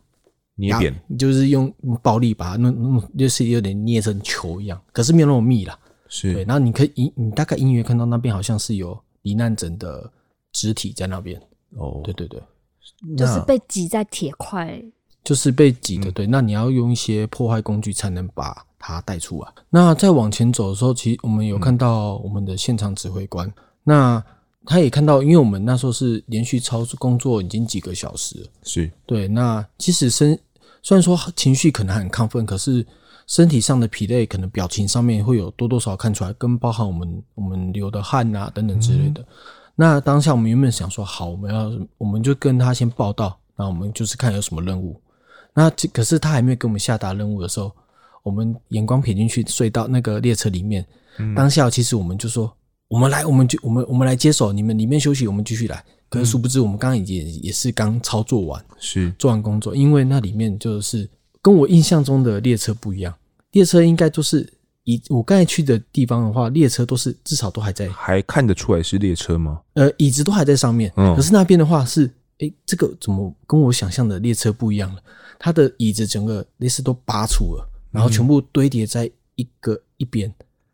[0.60, 5.80] 捏扁，就是用暴力把它弄弄，就是有点捏成球一样，可是没有那么密啦。
[6.08, 10.12] 是对，然后你可以，你大概隐约看到那边好像是有罹难者的
[10.52, 11.39] 肢体在那边。
[11.78, 12.41] 哦，对对对，
[13.15, 14.84] 就是被挤在铁块。
[15.24, 19.52] 就是被挤的，对，那你要用一些破坏工具才能把它带出来。
[19.69, 23.52] 那再往前走的时候，其实我们有看到我们的现场指挥官，
[23.84, 24.24] 那
[24.65, 29.28] 他也看到，因为我们那时候是连续操作工作已经几个小时，是对。
[29.28, 30.39] 那其实身
[30.82, 32.86] 虽然说情绪可能很亢奋，可是
[33.28, 39.24] 身体上的疲累，可能表情上面会有多多少少看出来，跟包含我们我们流的汗啊等等之类的。
[39.76, 45.00] 那当下我们原本想说，好，我们要我们就跟他先报道，那我们就是看有什么任务。
[45.54, 47.72] 那可是他还没有给我们下达任务的时候，
[48.24, 50.86] 我们眼光瞥进去隧道那个列车里面，
[51.18, 52.52] 嗯、当下其实我们就说，
[52.88, 55.84] 我们来，我们就我们我们来接手，你们里面休息，我们继续来。
[56.10, 61.08] 可是殊不知，我们刚刚也也是刚操作完，是做完工作，因为那里面就是
[61.41, 63.13] 跟我印象中的列车不一样，
[63.52, 64.52] 列车应该都是
[64.84, 69.62] 以我刚才去的地方的话，列车都是至少都还在，还看得出来是列车吗？
[69.76, 72.12] 呃，椅子都还在上面，嗯，可是那边的话是。
[72.41, 75.02] 哎，这个怎么跟我想象的列车不一样了？
[75.38, 80.34] 它的椅子整个类似都拔出了，然后全部堆叠在一个、嗯、一边，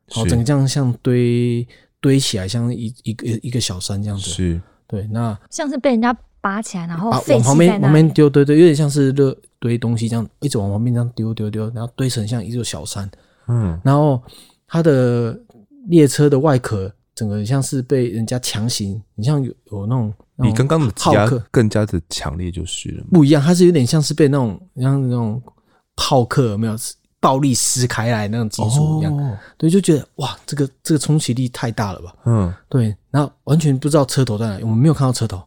[0.10, 1.67] 然后整个这样像堆
[2.00, 4.30] 堆起来，像一一个一个小山这样子。
[4.30, 4.62] 是，
[4.96, 13.10] 对，那像是被人家拔起来，然后往旁边旁边丢，对对，有点像是热堆东西这样，一直往旁边这样丢丢丢，然后堆成像一座小山。
[13.48, 14.22] 嗯，然后
[14.68, 15.40] 它的
[15.88, 16.92] 列车的外壳。
[17.16, 23.06] 整个像是被人家强行，你像有有那种比刚刚的挤压更加的强烈，就是了。
[23.10, 25.42] 不一样，它是有点像是被那种像那种
[25.96, 26.76] 炮客有没有
[27.22, 32.14] 暴力撕开来那种金属一样，哦、对，就觉得哇，这个这个冲击力太大了吧？
[32.26, 35.41] 嗯，对，然后完全不知道车头在哪里，我们没有看到车头，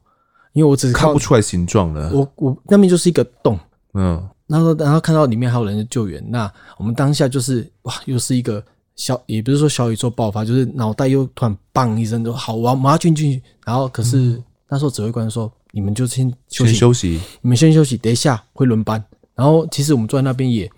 [0.55, 2.11] 因为我只是看不出来形状了。
[2.15, 3.59] 我我那边就是一个洞，
[3.93, 8.65] 嗯，然后然后看到里面还有人在救援，那我们当下就是哇，又是一个。
[8.97, 13.41] 小也不是说小宇宙爆发，就是脑袋又突然嘣一声，就好，我要马上进去。
[13.65, 19.01] 然后可是、嗯、那时候指挥官说：“你们就先休息，休息，你们先休息，等一下会轮班。”
[19.37, 20.69] 然后其实我们坐在那边也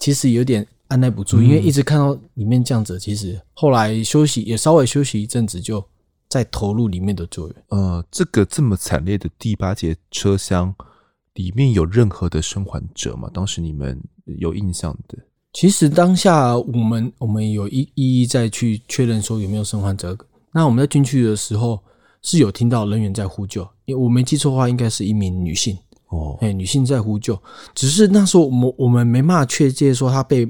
[0.00, 2.98] 其实有点按耐不住，嗯、因为一直看到里面这样子。
[2.98, 5.84] 其实后来休息也稍微休息一阵子，就
[6.32, 7.56] 再投入里面的救援。
[7.68, 10.74] 呃，这个这么惨烈的第八节车厢
[11.34, 13.28] 里面有任何的生还者吗？
[13.34, 15.18] 当时你们有印象的？
[15.52, 20.16] 其实当下我们我们有一一一再去确认说有没有生还者。
[20.54, 21.78] 那我们在进去的时候
[22.22, 25.76] 是有听到人员在呼救，因为我没记错的话，应该是一名女性
[26.08, 27.38] 哦，哎，女性在呼救。
[27.74, 30.48] 只是那时候我们我们没办法确切说她被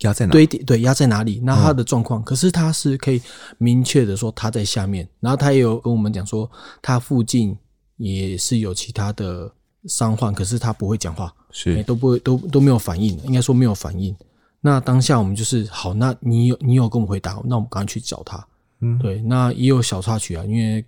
[0.00, 2.22] 压在哪，对对，压在哪里，那它的状况。
[2.22, 3.20] 可是它是可以
[3.58, 6.50] 明确的说它在下面，然后它也有跟我们讲说
[6.82, 7.56] 它附近
[7.96, 9.50] 也是有其他的
[9.86, 11.32] 伤患，可是它不会讲话。
[11.50, 14.14] 是、欸、都不会都都没有反应，应该说没有反应。
[14.60, 18.46] 那当下我们就是好，那你有你有跟我回答，那我们赶快去找他。
[18.80, 20.84] 嗯，对，那也有小插曲啊，因为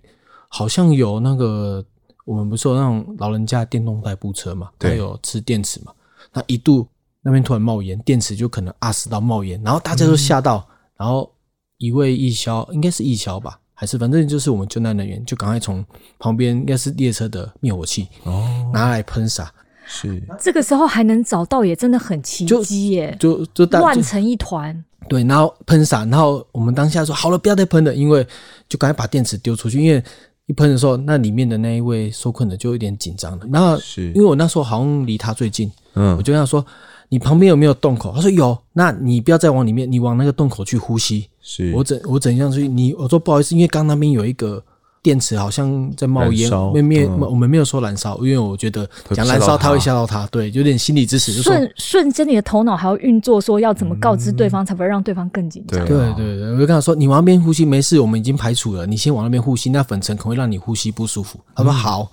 [0.47, 1.83] 好像有那个
[2.25, 5.91] 我们不是有那种老人家电动代步车嘛，还有吃电池嘛，
[6.31, 6.87] 那一度
[7.29, 11.31] 那边突然冒烟，电池就可能啊死到冒烟，然后大家都吓到，嗯、然后
[11.77, 15.85] 一位义消应该是义消吧，还是反正就是我们救难人员就赶快从
[16.17, 19.51] 旁边应该是列车的灭火器哦拿来喷洒。
[19.91, 23.17] 是这个时候还能找到，也真的很奇迹耶！
[23.19, 24.85] 就就乱成一团。
[25.07, 28.23] 对，然后喷洒，然后我们当下说好了，不要再喷了，因为
[28.67, 30.03] 就赶快把电池丢出去，因为
[30.45, 33.47] 一喷的时候，那里面的那一位受困的就有点紧张了。
[33.51, 36.63] 然后是因为我那时候好像离他最近，嗯，我就跟他说
[37.09, 41.27] ：“你旁边有没有洞口？”他说：“有。”那你不要再往里面，你往那个洞口去呼吸。
[41.41, 42.67] 是我怎我怎样去？
[42.67, 44.63] 你我说不好意思，因为刚那边有一个。
[45.01, 51.31] 电池好像在冒烟，没没我们没有说燃烧，因为我觉得讲燃烧他会吓到他，对，有点心理支持。
[51.41, 55.79] 瞬瞬间你的头脑还要运作，说要怎么告知对方，才不会让对方更紧张。
[55.85, 61.39] 对对对，我就跟他说，你往那边呼吸没事，我们已经排除了，你先往那边呼吸，那粉尘可能会让你呼吸不舒服。
[61.55, 62.11] 他说好，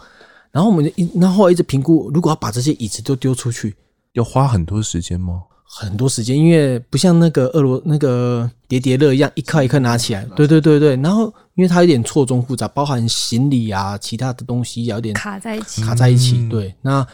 [0.52, 3.74] 然后我们就一，然后后来一直评估，如果要把这些椅子都丢出去，
[4.16, 5.42] 要花很多时间吗？
[5.68, 10.24] 很多时间，因为不像那个俄罗那个叠叠乐一样，一颗一颗拿起来。
[10.36, 16.48] 对对对对，然后因为它有点错综复杂，包含行李啊，其他的东西有点卡在一起，卡在一起。
[16.48, 17.06] 对，那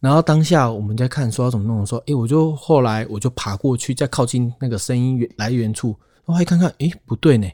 [0.00, 5.96] 然后当下我们在看说要怎么弄，说，诶，我就后来我就爬过去，再靠近那个声音源来源处，
[6.26, 7.48] 然后一看看，诶，不对呢，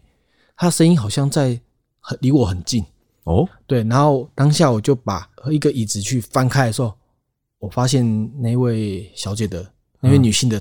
[0.56, 1.60] 它声音好像在
[2.00, 2.84] 很离我很近
[3.24, 3.46] 哦。
[3.66, 6.94] 对，然后当下我就把一个椅子去翻开的时候，
[7.58, 8.04] 我发现
[8.40, 9.66] 那位小姐的。
[9.98, 10.60] 那位女性的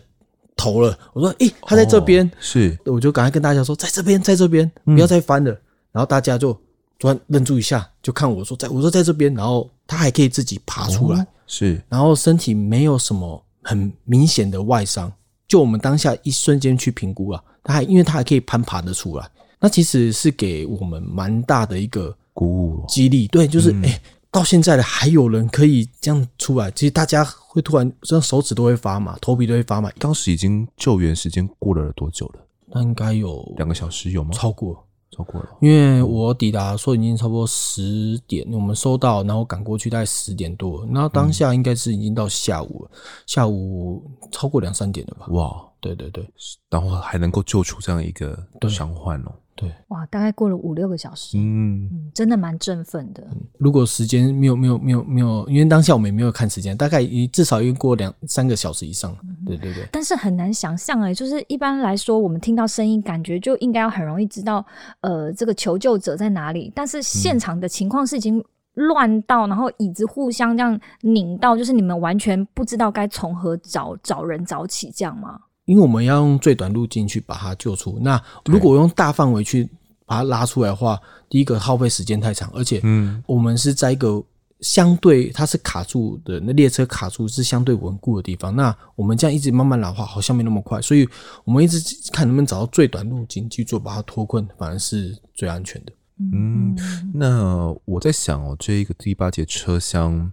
[0.55, 5.51] 头了，我说：“诶，她在这边。”是，我就赶快跟大家说：“在这边，在这边，不要再翻了。”
[5.91, 6.53] 然后大家就
[6.97, 15.11] 突然愣住一下，就看我说：“在，我说在这边。”然后她还可以自己爬出来，是，然后身体没有什么很明显的外伤，
[15.49, 19.29] 就我们当下一瞬间去评估了，她还因为她还可以攀爬的出来，
[19.59, 23.27] 那其实是给我们蛮大的一个鼓舞激励。
[23.27, 24.01] 对，就是诶。
[24.35, 29.89] 到现在了，还有人可以这样出来，其实大家会突然，这样手指都会发麻，头皮都会发麻。
[29.91, 32.41] 当时已经救援时间过了多久了？
[32.67, 34.31] 那应该有两个小时有吗？
[34.33, 35.47] 超过，超过了。
[35.61, 42.91] 因为我抵达说已经差不多十点，我们收到，然后赶过去大概十点多，然后当下应该是已经到下午了，
[43.25, 45.27] 下午超过两三点了吧？
[45.29, 46.29] 哇，对对对，
[46.69, 49.31] 然后还能够救出这样一个伤患哦。
[49.55, 53.25] 对，哇，大概过了五六个小时，嗯，嗯，真的蛮振奋的。
[53.57, 57.01] 如果时间没有没有没有没有，因为当下我们也没有看时间，大概
[57.31, 59.15] 至少已经过两三个小时以上。
[59.23, 59.87] 嗯、对对对。
[59.93, 64.65] 但是很难想象哎，就是一般来说，我们听到声音，感觉就应该要很容易知道，
[64.99, 66.69] 呃，这个求救者在哪里。
[66.75, 68.43] 但是现场的情况是已经
[68.73, 75.39] 乱到，嗯、然后椅子互相这样拧到，就是你们完全不知道该从何找找人找起，这样吗？
[75.65, 77.97] 因为我们要用最短路径去把它救出。
[78.01, 79.69] 那如果用大范围去
[80.05, 80.99] 把它拉出来的话，
[81.29, 84.23] 第一个耗费时间太长，而且，嗯，我们是在一个
[84.61, 88.55] 相对它是卡住的，那列车卡住是相对稳固的地方。
[88.55, 91.07] 那我们这样一直慢慢老化，好像没那么快，所以
[91.43, 91.79] 我们一直
[92.11, 95.91] 看能不能找到最短路径去做，把它脱困，反而是最安全的。
[96.17, 96.73] 嗯，
[97.13, 100.31] 那我在想哦，这一个第八节车厢，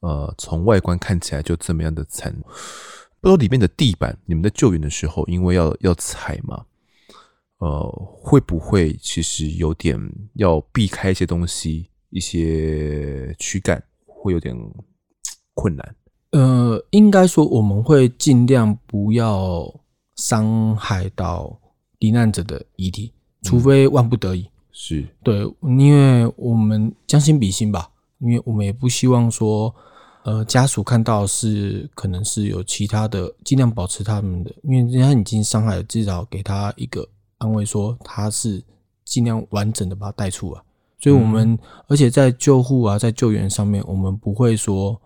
[0.00, 2.32] 呃，从外观看起来就这么样的惨，
[3.24, 6.66] 不知道里面的地板，你们在救援的时候，因为要要踩嘛，
[7.56, 7.80] 呃，
[8.20, 9.98] 会不会其实有点
[10.34, 11.88] 要避开一些东西？
[12.10, 14.54] 一些躯干会有点
[15.54, 15.96] 困难。
[16.32, 19.74] 呃，应该说我们会尽量不要
[20.16, 21.58] 伤害到
[22.00, 23.10] 罹难者的遗体，
[23.40, 24.46] 除非万不得已。
[24.70, 29.74] 是对，因为我们将心比心吧，因为我们也不希望说，
[30.24, 37.06] 呃，家属看到是可能是有其他的，尽量保持他们的，因为人家已经伤害了，至少给他一个
[37.38, 38.62] 安慰，说他是
[39.04, 40.60] 尽量完整的把他带出来。
[40.98, 41.58] 所以，我们、嗯、
[41.88, 44.98] 而且在救护啊，在救援上面，我们不会说，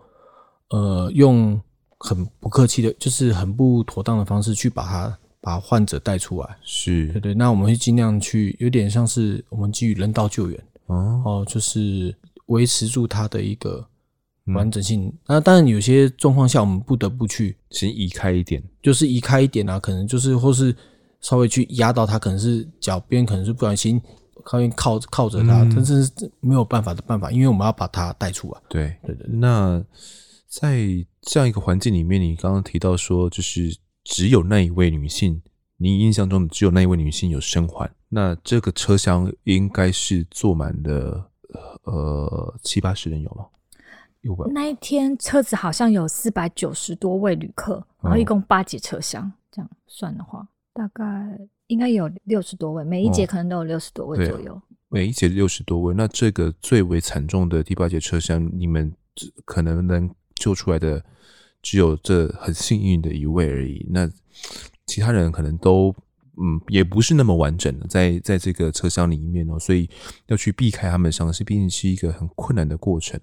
[0.69, 1.59] 呃，用
[1.97, 6.57] 很不客气的，就是很不妥当的方式去把他把患者带出来。
[6.63, 12.15] 是对对，那我们会尽量去，有点像是我们基于人道救援哦，哦，就是
[12.45, 13.85] 维持住他的一个
[14.53, 15.05] 完整性。
[15.05, 20.75] 嗯、那当然，有些状况下我们不得不去先移开一点，就是移开一点啊，可能就是或是
[21.21, 24.01] 稍微去压到它，可能是脚边，可能是不小心。
[24.41, 28.61] 靠靠靠着他，但是没有办法的办法，因为我们要把它带出来。
[28.69, 29.27] 对对对。
[29.29, 29.83] 那
[30.47, 30.87] 在
[31.21, 35.39] 这样一个环境里面，你刚刚提到说，就是只有那一位女性，
[35.77, 37.91] 你印象中只有那一位女性有生还。
[38.07, 41.29] 那这个车厢应该是坐满了
[41.83, 43.45] 呃七八十人有吗？
[44.21, 44.45] 有吧？
[44.51, 51.03] 那一天车子好像有四百九十多位旅客，然后一共八节车厢，哦、这样算的话，大概。
[51.69, 54.53] 应该有六十多位，每一节可能都有六十多位左右。
[54.53, 58.91] 哦、每一节六十多位，那这个最为惨重的第八节车厢，你们
[59.45, 61.05] 可能能救出来的
[61.61, 63.85] 只有这很幸运的一位而已。
[63.91, 64.09] 那
[64.87, 65.93] 其他人可能都
[66.41, 69.87] 嗯，也不是那么完整的，在在这个车厢里面哦，所以
[70.25, 73.21] 要去避开他们的伤势，毕竟是一个很困难的过程。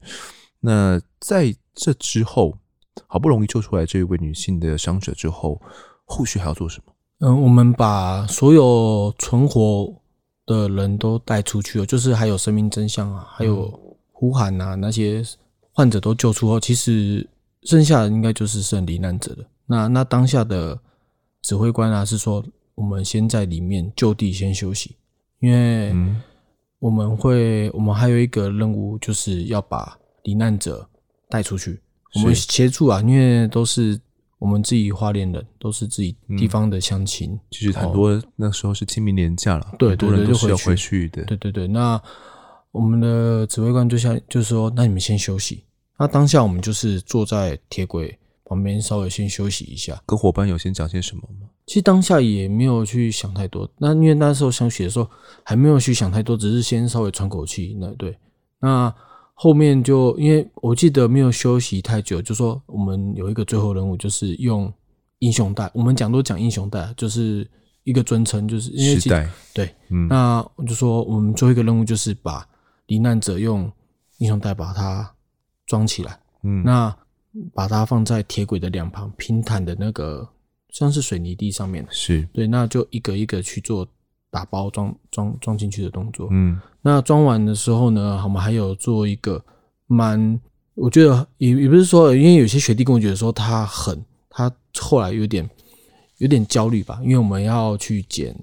[0.67, 2.59] 那在这之后，
[3.07, 5.61] 好不容易救出来这一位女性的伤者之后，
[6.05, 6.93] 后续还要做什么？
[7.21, 9.95] 嗯，我们把所有存活
[10.45, 13.73] 的人都带出去了，就是还有生命真相啊，还有
[14.11, 15.23] 呼喊啊，那些
[15.71, 17.25] 患者都救出后，其实
[17.63, 19.45] 剩下的应该就是剩罹难者了。
[19.67, 20.77] 那那当下的
[21.43, 22.45] 指挥官啊是说，
[22.75, 24.97] 我们先在里面就地先休息，
[25.39, 25.95] 因为
[26.81, 29.97] 我们会，我们还有一个任务，就是要把
[30.27, 30.87] 罹难者
[31.31, 31.81] 带出去，
[32.17, 33.99] 我们协助啊，因为都是。
[34.39, 41.25] 我们自己花莲人都是自己地方的乡亲，嗯，其实很多那时候是清明年假了，对，很多人都是要回去的。
[41.25, 41.99] 对对对，那
[42.71, 45.65] 我们的指挥官就像就是说，那你们先休息。
[45.99, 49.99] 那当下我们就是坐在铁轨旁边，稍微先休息一下。
[50.05, 51.49] 跟伙伴有先讲些什么吗？
[51.67, 53.67] 其实当下也没有去想太多。
[53.79, 55.09] 那因为那时候休息的时候
[55.45, 57.75] 还没有去想太多，只是先稍微喘口气。
[57.81, 58.15] 那对，
[58.61, 58.95] 那。
[59.39, 64.73] 后面就因为我记得没有休息太久，就说我们有一个最后任务，就是用
[65.19, 65.71] 英雄带。
[65.75, 67.47] 我们讲都讲英雄带，就是
[67.85, 72.49] 一个尊称，就是因为代对，嗯，那我就说我们最后一个任务就是把
[72.87, 73.71] 罹难者用
[74.17, 75.15] 英雄带把它
[75.67, 76.97] 装起来，嗯，那
[77.53, 80.27] 把它放在铁轨的两旁平坦的那个
[80.71, 83.87] 像是水泥地上面，是对，那就一个一个去做。
[84.37, 89.43] 打包装装装进去的动作，嗯，那装完的时候呢，我们还有做一个
[89.87, 90.39] 蛮，
[90.75, 95.49] 我觉得也也不是说，因为有些学弟跟我觉得说他很，他后来有点
[96.19, 98.39] 有点焦虑吧，因为我们要去捡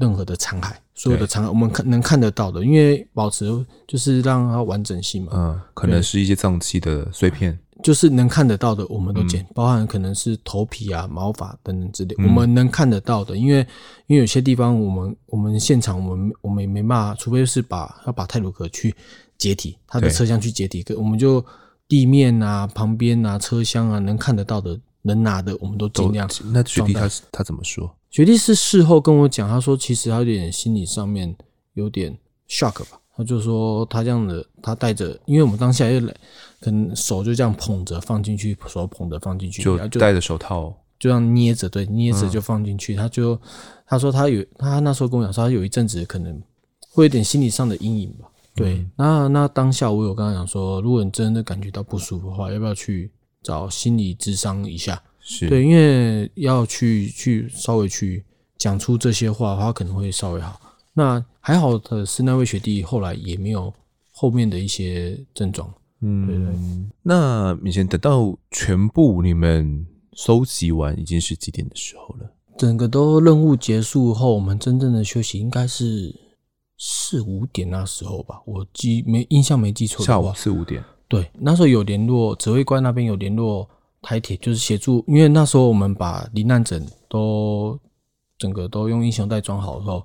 [0.00, 3.44] 任何的残骸，所有的残骸我们看能看得到的，因为保持
[3.86, 7.58] 就是让它完整性嘛，嗯，可能是一些脏器的碎片。
[7.82, 13.36] 就是能看得到的，我们都捡，嗯、包含可能是头皮啊、毛发等等之类，嗯、我们能看得到的。
[13.36, 13.58] 因为
[14.06, 18.94] 因为有些地方，我们我们现场我们我们也没办法，除非是把要把泰鲁格去
[19.36, 21.44] 解体，他的车厢去解体，可我们就
[21.86, 26.28] 地面啊、旁边啊、车厢啊，能看得到的、能拿的，我们都尽量。
[26.52, 27.88] 那学弟他他怎么说？
[28.10, 31.34] 学弟是事后跟我讲，他说其实他有点心理上面
[31.74, 32.16] 有点
[32.48, 32.98] shock 吧。
[33.16, 36.14] 他就说他这样的，他带着，因为我们当下又来，
[36.60, 42.94] 可能手就这样捧着放进去，手捧着放进去，就戴着手套，就这样捏着，对，捏着就放进去。
[42.94, 43.40] 嗯、他就
[43.86, 46.40] 他说他有，他那时候跟我讲说，他有一阵子可能
[46.90, 48.28] 会有点心理上的阴影吧。
[48.54, 53.10] 对，嗯、那那当下我有跟他讲说，如果你真的感觉到不舒服的话，要不要去
[53.42, 55.00] 找心理咨商一下？
[55.20, 58.24] 是对，因为要去去稍微去
[58.56, 60.60] 讲出这些话的话，可能会稍微好。
[60.94, 63.72] 那还好的是，那位学弟后来也没有
[64.10, 65.72] 后面的一些症状。
[66.00, 66.54] 嗯，对对。
[67.02, 72.30] 那以前等到全部你们收集完，已经是几点的时候了？
[72.56, 76.14] 整个都任务结束后，我们真正的休息应该是
[76.76, 78.40] 四五点那时候吧。
[78.46, 80.82] 我记没印象没记错的话，下午四五点。
[81.06, 83.68] 对，那时候有联络指挥官那边有联络
[84.02, 87.78] 台铁，就是协助，因为那时候我们把罹难者都
[88.36, 90.04] 整个都用英雄袋装好之后，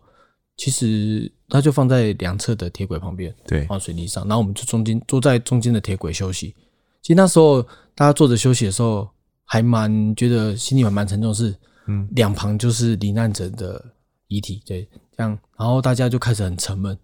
[0.55, 6.55] 其实他就放在两侧的铁轨旁边，对，放水泥上，然后我们就中间坐在中间的铁轨休息。
[7.01, 7.61] 其实那时候
[7.95, 9.07] 大家坐着休息的时候，
[9.45, 11.55] 还蛮觉得心里蛮蛮沉重的是。
[11.85, 13.83] 嗯，两旁就是罹难者的
[14.29, 14.87] 遗体，对，
[15.17, 16.97] 这样，然后大家就开始很沉闷。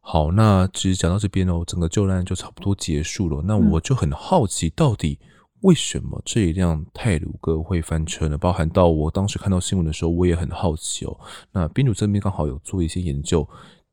[0.00, 3.40] 好，那其实讲到这边哦，整个救难就差不多结束了。
[3.44, 5.16] 那我就很好奇，到底
[5.60, 8.36] 为什么这一辆泰鲁哥会翻车呢？
[8.36, 11.16] 包含到我当时看到新闻的时候，我也很好奇哦。
[11.52, 13.48] 那宾主这边刚好有做一些研究，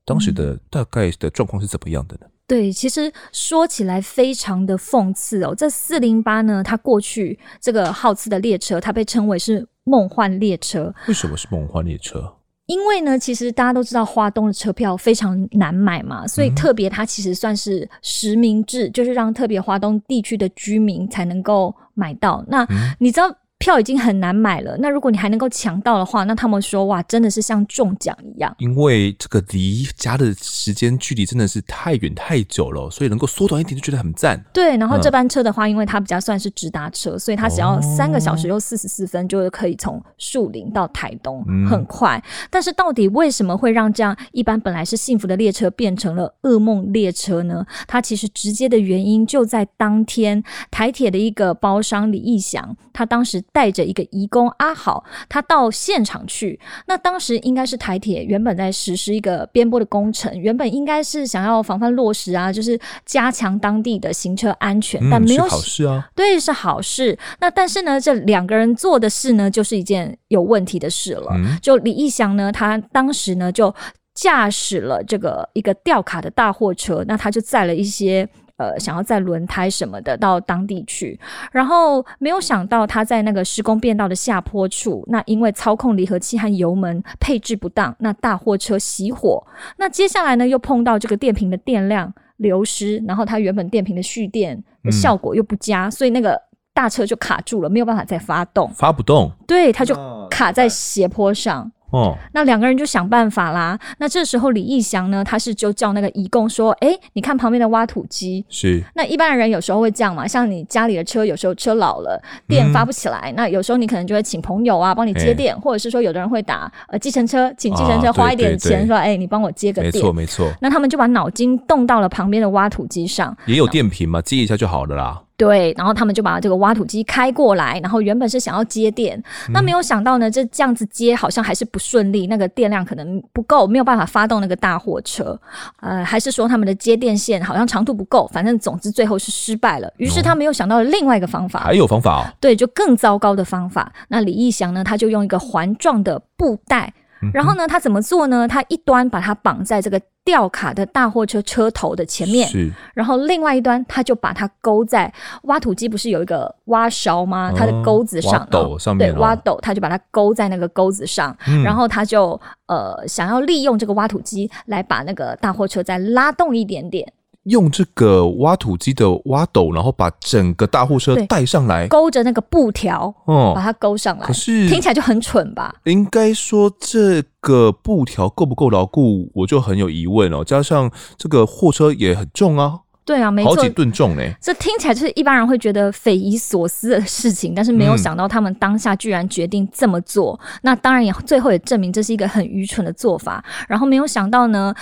[0.06, 2.28] 当时的大概的状况是怎么样的呢？
[2.46, 5.56] 对，其实说起来非常的讽刺哦。
[5.56, 10.94] 这四零八呢，它过去这个号次的列车，它被称为是梦幻列车。
[11.08, 12.36] 为什么是梦幻列车？
[12.66, 22.44] 因为呢，其实大家都知道花东的车票非常难买嘛，所以特别它其实算是实名制，嗯、就是让特别花东地区的居民才能够买到。
[22.48, 22.68] 那
[23.00, 23.34] 你知道？
[23.64, 28.54] 票已经很难买了，那如果你还能够抢到的话，那他们说哇，真的是像中奖一样。
[28.58, 34.44] 因为这个离家的时间距离真的是太远太久了，所以能够缩短一点就觉得很赞。
[34.54, 42.22] 对，然后这班车的话，嗯、因为它比较算是直达车，所以它只要三个小时又四十四分，就可以从树林到台东，嗯、很快。
[42.50, 47.66] 但是到底为什么会让这样一般本来是幸福的列车变成了噩梦列车呢？
[47.88, 53.42] 它其实直接的原因就在当天台铁的一个包商李义祥，他当时。
[53.54, 56.60] 带着一个移工阿好，他到现场去。
[56.88, 66.10] 那当时应该是台铁原本在实施一个边坡的工程，原本应该是想要防范落实啊，就是加强当地的行车安全，嗯、但没有是好事啊。
[66.16, 67.18] 对，是好事。
[67.40, 71.32] 那但是呢，这两个人做的事呢，就是一件有问题的事了。
[71.36, 73.74] 嗯、就李义祥呢，他当时呢就
[74.16, 78.28] 驾驶了这个一个吊卡的大货车，那他就载了一些。
[78.58, 81.20] 呃，想要载轮胎什么的到当地去，
[81.52, 89.44] 然后没有想到他在那个施工变道的下坡处，那因为操控离合器和油门配置不当，那大货车熄火。
[89.78, 96.40] 那接下来呢，又碰到这个电瓶的电量流失，然后它原本电瓶的蓄电的效果又不佳，嗯、所以那个
[96.76, 99.32] 大车就卡住了，没有办法再发动，发不动。
[99.48, 99.96] 对，它就
[100.30, 101.72] 卡在斜坡上。
[101.94, 103.80] 哦，那两个人就想办法啦。
[104.00, 108.82] 那这时候李义祥呢，他是就叫那个移工说：“哎，你看旁边的挖土机。”是。
[108.96, 120.52] 那一般的人有时候会这样嘛，像你家里的车，有时候车老了，电发不起来，嗯、那有时候你可能就会请朋友啊帮你接电，欸、或者是说有的人会打呃计程车，请计程车花一点钱，说：“哎，你帮我接个电。”没错没错。
[120.60, 125.22] 那他们就把脑筋动到了旁边的挖土机上，也有电瓶嘛，接一下就好了啦。
[125.36, 129.18] 对，然后他们就把这个挖土机开过来，然后原本是想要接电，
[129.48, 135.38] 嗯、那没有想到呢，这这样子接好像还是不顺利，那个电量可能不够，没有办法发动那个大货车，
[135.82, 139.92] 呃，还是说他们的接电线好像长度不够，反正总之最后是失败了。
[139.98, 143.92] 于是他没有想到另外一个方法，还有方法哦，对，就更糟糕的方法。
[144.10, 146.94] 那李义祥呢，他就用一个环状的布袋。
[147.32, 148.48] 然后呢，他怎么做呢？
[148.48, 152.72] 他一端把它绑在这个吊卡的大货车车头的前面，是。
[152.94, 155.12] 然后另外一端，他就把它勾在
[155.44, 157.54] 挖土机不是有一个挖勺吗？
[157.56, 161.36] 它的钩子上，挖斗上面，对，挖斗，他就把它勾在那个钩子上。
[161.48, 167.12] 嗯、然后他就呃，想要利用这个挖土机来把那个大货车再拉动一点点。
[167.44, 174.26] 用这个挖土机的挖斗，然后把整个大货车带上来，勾着那个布条，哦，把它勾上来。
[174.26, 175.76] 可是听起来就很蠢吧？
[175.84, 180.42] 应该说这个布条够不够牢固，我就很有疑问哦。
[180.44, 184.24] 加上这个货车也很重啊，对啊，没错，好几吨重呢。
[184.40, 190.40] 这听起来就是一般人会觉得匪夷所思的事情，但是没有想到他们当下居然决定这么做。
[190.42, 193.44] 嗯、那当然也最后也证明这是一个很愚蠢的做法。
[193.68, 194.74] 然后没有想到呢。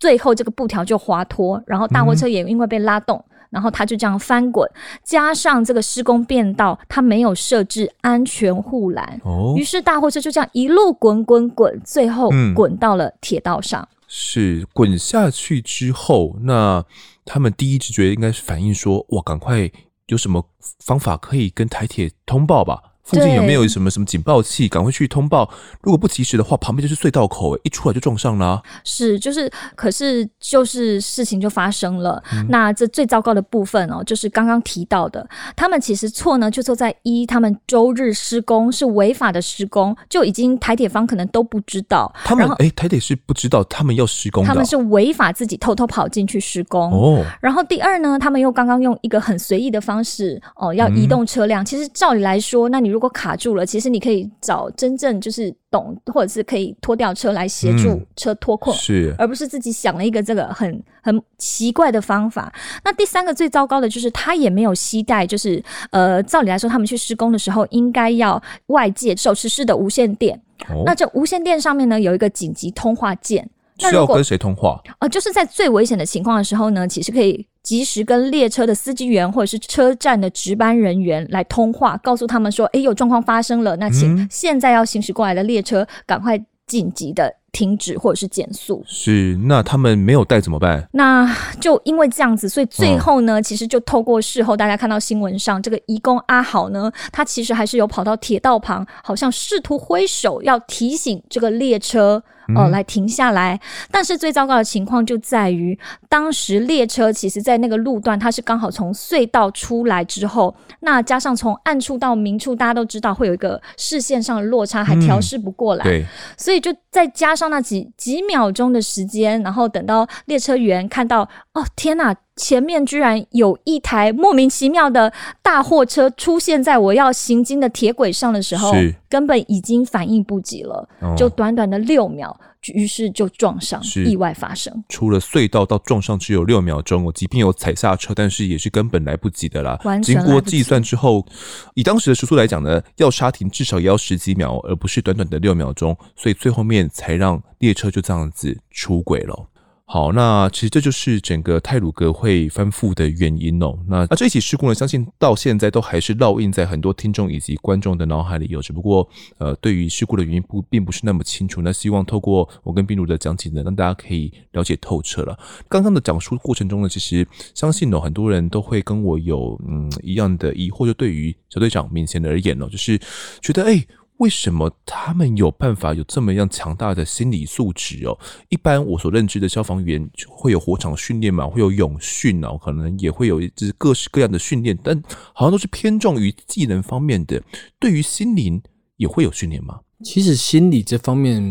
[0.00, 4.68] 最后这个布条就滑脱，然后大货车也因为被拉动，嗯、然后它就这样翻滚。
[5.04, 13.80] 加上这个施工变道，它没有设置安全护栏，哦，于是大货车就这样一路滚滚滚，最后滚到了铁道上。
[13.82, 16.84] 嗯、是滚下去之后，那
[17.24, 19.70] 他们第一直觉应该是反应说：“哇，赶快
[20.06, 20.44] 有什么
[20.78, 22.89] 方法可以跟台铁通报吧？
[23.10, 25.50] 附近有没有什么什么警报器，赶快去通报。
[25.82, 28.62] 如果不及时的话，旁边就是隧道口，一出来就撞上了。
[28.84, 32.22] 是，就是，可是就是事情就发生了。
[32.32, 42.12] 嗯、那这最糟糕的部分哦，就是刚刚提到的，他们其实错呢就错在一，他们周日施工是违法的施工，就已经台铁方可能都不知道。
[42.24, 46.90] 他们哎，台铁是不知道他们要施工的，他们是违法自己偷偷跑进去施工。
[46.92, 51.62] 哦，然后第二呢，他们又刚刚用一个很随意的方式哦，要移动车辆。
[51.62, 62.52] 嗯、其实照理来说，那你如果卡住了，其实你可以找真正就是懂或者是可以拖吊车来协助车脱困，嗯、是，而不是自己想了一个这个很很奇怪的方法。
[62.84, 70.40] 那第三个最糟糕的就是他也没有携带，就是呃，照理来说，他们去施工的时候应该要外界手持式的无线电。
[70.68, 73.48] 哦、那这无线电上面呢，有一个紧急通话键。
[73.80, 74.80] 需要跟谁通话？
[74.98, 90.88] 呃，就是在最危险的情况的时候呢，其实可以及时跟列车的司机员或者是车站的值班人员来通话，告诉他们说：“哎，有状况发生了，那请现在要行驶过来的列车赶快紧急的停止或者是减速。”是，那他们没有带怎么办？
[90.92, 102.22] 那就因为这样子，所以最后呢，嗯、其实就透过事后大家看到新闻上，这个移工阿豪呢，他其实还是有跑到铁道旁，好像试图挥手要提醒这个列车。
[102.56, 103.58] 哦，来停下来。
[103.90, 105.78] 但是最糟糕的情况就在于，
[106.08, 115.84] 当时列车其实在那个路段，它是刚好从隧道出来之后，那加上从暗处到明处，大家都知道会有一个视线上的落差，还调试不过来。
[115.84, 121.22] 嗯、对，所以就再加上那几几秒钟的时间，然后等到列车员看到，
[121.54, 122.14] 哦，天哪！
[122.40, 125.12] 前面居然有一台莫名其妙的
[125.42, 132.34] 大货车出现在我要行经的铁轨上的时候，是根本已经反应不及了，哦、就短短的六秒，
[132.72, 134.72] 于是就撞上，是意外发生。
[134.88, 139.78] 出了隧道到撞上只有六秒钟，我即便有踩刹车，但是也是根本来不及的啦。
[140.02, 141.26] 经过计算之后，
[141.74, 149.46] 以当时的时速来讲呢，要刹停至少也要十几秒，而不是短短的六秒钟，所以最后面才让列车就这样子出轨了。
[149.92, 153.76] 好，那其实这就是整个泰鲁阁会翻覆的原因哦。
[153.88, 158.62] 那那这一起事故呢，相信到现在都还是烙印在很多听众以及观众的脑海里有。
[158.62, 161.60] 只不过，呃，对于事故的原因不并不是那么清楚。
[161.60, 165.36] 那希望透过我跟彬如的讲解呢，让大家可以了解透彻了。
[165.68, 172.96] 刚刚的讲述过程中呢，其实相信哦，很多人都会跟我有嗯一样的疑惑，就对于小队长敏贤而言哦，就是
[173.42, 173.84] 觉得哎。
[174.20, 178.18] 为什么他们有办法有这么样强大的心理素质哦？
[178.50, 185.02] 一般我所认知的消防员会有火场训练嘛，会有泳训哦，可能也会有一支各式各样的训练，但
[185.32, 187.42] 好像都是偏重于技能方面的。
[187.78, 188.62] 对于心灵
[188.98, 189.80] 也会有训练吗？
[190.04, 191.42] 其实心理这方面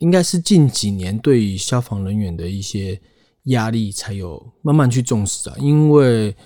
[0.00, 3.00] 应该是近几年对于消防人员的一些
[3.44, 6.36] 压力才有慢慢去重视啊，因为。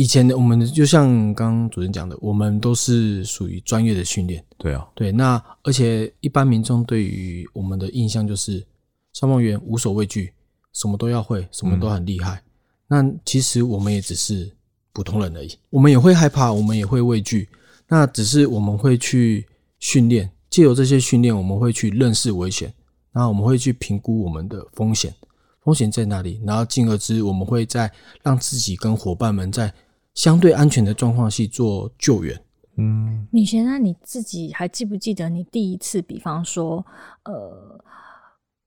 [0.00, 4.42] 以前的我们就像刚刚主任讲的，我们都是属于专业的训练。
[4.56, 5.12] 对啊，对。
[5.12, 8.66] 那而且一般民众对于我们的印象就是
[9.12, 10.32] 消防员无所畏惧，
[10.72, 12.42] 什么都要会，什么都很厉害。
[12.88, 14.50] 嗯、那其实我们也只是
[14.94, 17.46] 普通人而已，我们也会害怕，我们也会畏惧。
[17.86, 19.46] 那只是我们会去
[19.80, 22.72] 训练，借由这些训练，我们会去认识危险，
[23.12, 25.14] 然后我们会去评估我们的风险，
[25.62, 27.92] 风险在哪里，然后进而之我们会在
[28.22, 29.70] 让自己跟伙伴们在。
[30.14, 32.40] 相对安全的状况去做救援。
[32.76, 36.84] 嗯，米贤，那你自己还记不记得你第一次，比方说，
[37.24, 37.84] 呃，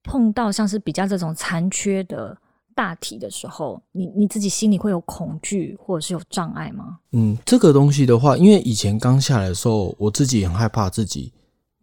[0.03, 2.37] 碰到像是比较这种残缺的
[2.75, 6.99] 大体的时候，你你自己心里会有恐惧或者是有障碍吗？
[7.13, 11.33] 嗯，这个东西的话，因为以前刚下来的时候，我自己很害怕自己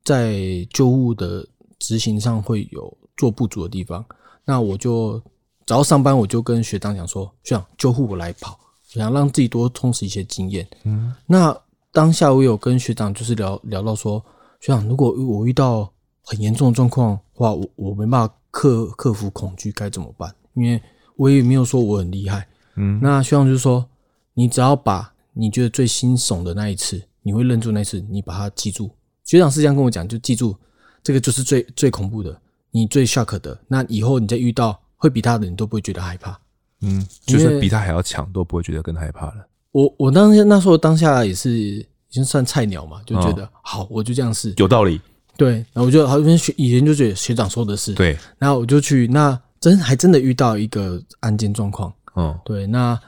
[0.05, 0.39] 在
[0.73, 1.45] 救护的
[1.79, 4.05] 执行上会有做不足的地方。
[4.45, 5.21] 那我就
[5.67, 8.59] 早上上班，我就跟学长讲说：“学长，救护我来跑。”
[8.99, 10.67] 想让自己多充实一些经验。
[10.85, 11.57] 嗯，那
[11.93, 14.25] 当下我有跟学长就是聊聊到说，
[14.61, 15.93] 学长，如果我遇到
[16.25, 20.35] 很严重的状况的话，我我没办法克克服恐惧，该怎么办？
[20.55, 20.81] 因为
[21.17, 22.47] 我也没有说我很厉害。
[22.77, 23.89] 嗯，那学长就是说，
[24.35, 28.91] 你只要把你觉得最惊悚的那一次，你会认住那一次，你把它记住。
[29.25, 30.57] 学长是这样跟我讲，就记住
[31.03, 32.41] 这个就是最最恐怖的，
[32.73, 33.57] 你最 shock 的。
[33.69, 36.39] 那以后你再遇到会比他的，你都不会觉得害怕。
[36.83, 39.47] 嗯，就是比他还要强，都不会觉得更害怕了。
[39.73, 45.01] 我我当时那时候当下也是已经算菜鸟嘛，就觉得、哦、好，我就这样试，有道理。
[45.37, 51.93] 对，然后我就好像学以前就觉得学长说的是对，然后我就去，那真还真的遇到一个案件状况。
[52.17, 52.99] 嗯，对，那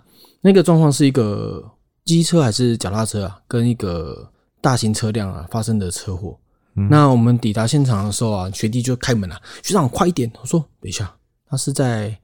[0.40, 1.64] 那个状况是一个
[2.04, 6.38] 机车还是脚踏车啊，跟一个大型车辆啊发生的车祸。
[6.76, 11.12] 嗯、那我们抵达现场的时候啊，学弟就开门了、啊，学长快一点，我说等一下，
[11.48, 12.16] 他是在。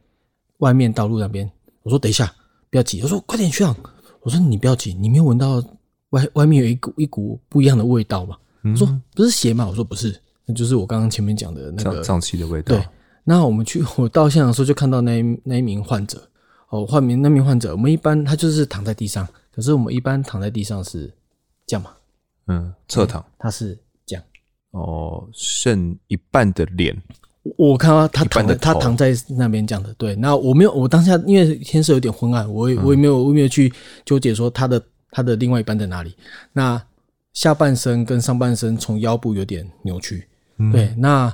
[0.58, 1.50] 外面道路那边，
[1.82, 2.32] 我说等一下，
[2.70, 3.00] 不要急。
[3.00, 3.74] 他说快点，学长。
[4.20, 5.62] 我说你不要急，你没有闻到
[6.10, 8.36] 外外面有一股一股不一样的味道吗。
[8.64, 9.66] 嗯、我说不是鞋吗？
[9.66, 12.74] 我说不是，那就是我刚刚前面讲的那个脏器的味道。
[12.74, 12.86] 对，
[13.24, 16.28] 那我们去我到现场的时候就看到那一那一名患者
[16.70, 21.10] 哦，患名那名患者，我们一般他就是躺在地上，可是我们一般躺在地上是
[21.66, 21.92] 这样嘛？
[22.48, 24.24] 嗯，侧躺，他是这样
[24.72, 27.00] 哦，剩一半的脸。
[27.56, 30.14] 我看到他躺在他躺在那边讲的，对。
[30.16, 33.72] 那我没有，我当下因为天色有点昏暗，我也、嗯、我也没有我也没有去
[34.04, 36.16] 纠结说他的他的另外一半在哪里。
[36.52, 36.82] 那
[37.32, 40.26] 下半身跟上半身从腰部有点扭曲，
[40.58, 40.92] 嗯、对。
[40.98, 41.32] 那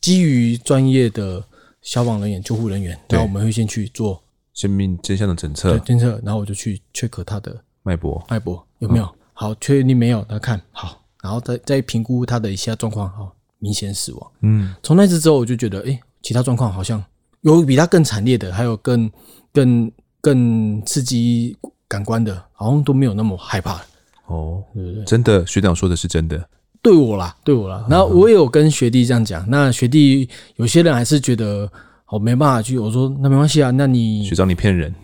[0.00, 1.42] 基于专业的
[1.82, 4.20] 消防人员、救护人员，然后我们会先去做
[4.54, 13.35] 生命真相的检测，检测，然后我就去 check 他的脉搏，脉搏有没有、嗯、好，确定没有，来看好，然后再再评估他的一下状况，好。
[13.66, 14.30] 明显死亡。
[14.42, 17.02] 嗯，从那次之后，我就觉得，哎、欸，其他状况好像
[17.40, 19.10] 有比他更惨烈的，还有更
[19.52, 19.90] 更
[20.20, 21.56] 更刺激
[21.88, 23.80] 感官的，好像都没有那么害怕。
[24.26, 25.04] 哦，对不对？
[25.04, 26.48] 真的，学长说的是真的。
[26.80, 27.84] 对我啦，对我啦。
[27.90, 29.44] 然后我也有跟学弟这样讲。
[29.50, 31.68] 那学弟有些人还是觉得，
[32.06, 32.78] 哦，没办法去。
[32.78, 34.94] 我说那没关系啊，那你学长你骗人。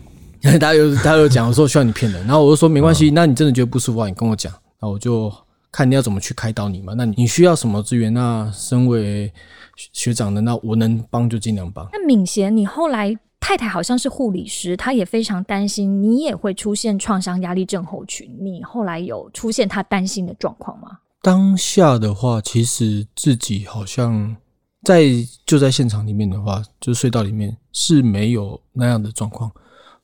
[0.61, 2.21] 他有他有讲，我说需要你骗人。
[2.25, 5.29] 然后我就说没关系，那你真的觉得不舒服啊，你跟我讲，那我就。
[5.73, 6.93] 看你要怎么去开导你嘛？
[6.95, 8.13] 那你需要什么资源？
[8.13, 9.33] 那身为
[9.75, 11.89] 学长的，那我能帮就尽量帮。
[11.91, 18.29] 那敏贤，你后来太太好像是护理师，她也非常担心你也会出现创伤压力症候群。
[18.39, 20.99] 你后来有出现她担心的状况吗？
[21.23, 24.35] 当下的话，其实自己好像
[24.83, 25.05] 在
[25.43, 29.51] 就在现场里面的话，就隧道里面是没有那样的状况，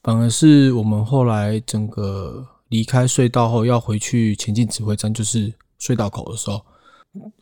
[0.01, 2.47] 反而是我们后来整个。
[2.70, 6.61] 离开隧道后要回去前进指挥站，就是隧道口的时候，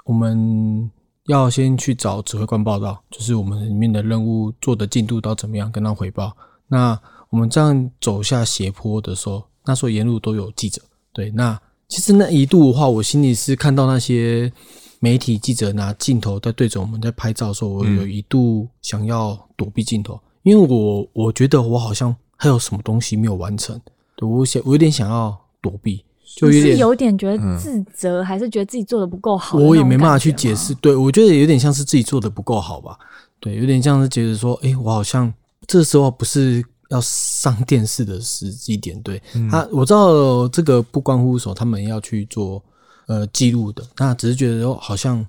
[0.06, 0.90] 我们
[1.26, 6.36] 要先去找指挥官报道，就是我们里面的任务做的进度到怎么样，跟他回报。
[6.68, 7.00] 那
[7.30, 10.82] 我们这样走下斜坡的时候，那时候沿路都有记者。
[11.12, 11.60] 对，那
[11.90, 14.52] 其实那一度的话，我心里是看到那些
[15.00, 23.80] 媒体记者拿镜头在对着我们在拍照的时候，我有一度想要躲避镜头，因为我我觉得我好像还有什么东西没有完成。
[24.18, 26.04] 对，我想，我有点想要躲避，
[26.36, 29.60] 就有点是有点觉得自责，嗯、还是觉得自己做的不够好？
[29.60, 30.74] 我也没办法去解释。
[30.76, 32.98] 对，我觉得有点像是自己做的不够好吧？
[33.40, 35.32] 对，有点像是觉得说，哎、欸，我好像
[35.68, 39.00] 这时候不是要上 电视的时机点。
[39.04, 42.60] 对，嗯、他，我知道这个不关乎说他们要去做
[43.06, 45.24] 呃记录的，那只是觉得说好像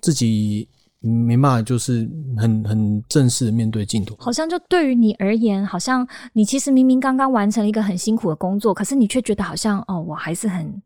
[0.00, 0.66] 自己。
[1.02, 4.16] 没办法，就是很很正式的面对镜头。
[4.18, 10.80] 好像就对于你而言，好像你其实明明刚刚完成了一个很辛苦的工作，可是你却觉得好像哦，我还是很，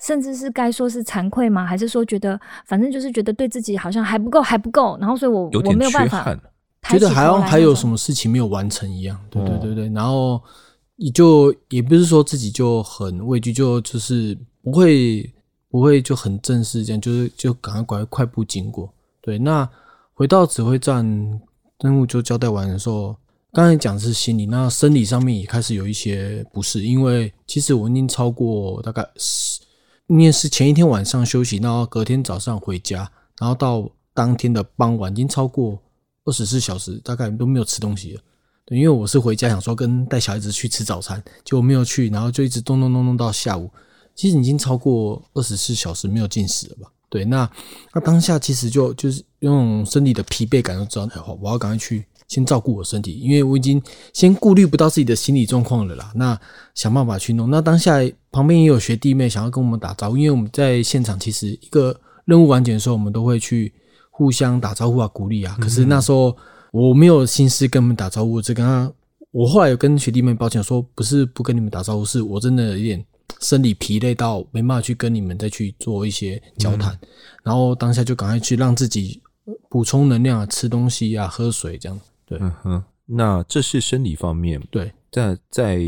[0.00, 1.64] 甚至是该说是惭愧吗？
[1.64, 6.36] 还是说觉得反正就是觉得对自己好像还不够，还不够，然后所以我我没有办法，
[6.82, 9.18] 觉得好像还有什么事情没有完成一样。
[9.30, 10.42] 对对对对，然后
[10.96, 15.32] 你就也不是说自己就很畏惧，就就是不会
[15.70, 18.92] 不会就很正式这样，就是就赶快快步经过。
[19.20, 19.68] 对，那
[20.14, 21.04] 回到指挥站，
[21.80, 23.16] 任务就交代完的时候，
[23.52, 29.60] 刚才讲的是心理，那生理上面也开始有一些不适，因为其实我已经超过大概是，
[30.06, 35.78] 因为是前一天晚上休息，然后隔天早上回家，然后到当天的傍晚，已经超过
[36.24, 38.20] 二十四小时，大概都没有吃东西了。
[38.64, 43.70] 对，因为我是回家想说跟带小孩子去吃早餐，结果没有去，然后就一直咚咚咚咚到下午，
[44.14, 46.92] 其实已经超过二十四小时没有进食了吧。
[47.10, 47.50] 对，那
[47.92, 53.82] 那当下其实就就是用身体的疲惫感就知道，好，我要赶快去先照顾我身体，因为我已经
[54.12, 56.12] 先顾虑不到自己的心理状况了啦。
[56.14, 56.40] 那
[56.76, 57.50] 想办法去弄。
[57.50, 57.96] 那当下
[58.30, 63.74] 旁边也有学弟妹想要跟我们打招呼，因为我们在现场其实一个任务完结的时候，我们都会去
[64.12, 65.56] 互相打招呼啊、鼓励啊。
[65.60, 66.36] 可是那时候
[66.70, 68.88] 我没有心思跟他们打招呼，只跟他。
[69.32, 73.04] 我后来有跟学弟妹抱歉说，不是不跟你们打招呼，是我真的有点。
[73.40, 77.08] 生理疲累到没办法去跟你们再去做一些交谈，嗯、
[77.44, 79.22] 然后当下就赶快去让自己
[79.68, 82.00] 补充能量啊，吃东西啊，喝水这样。
[82.26, 82.84] 对，嗯哼。
[83.06, 84.92] 那这是生理方面，对。
[85.10, 85.80] 在在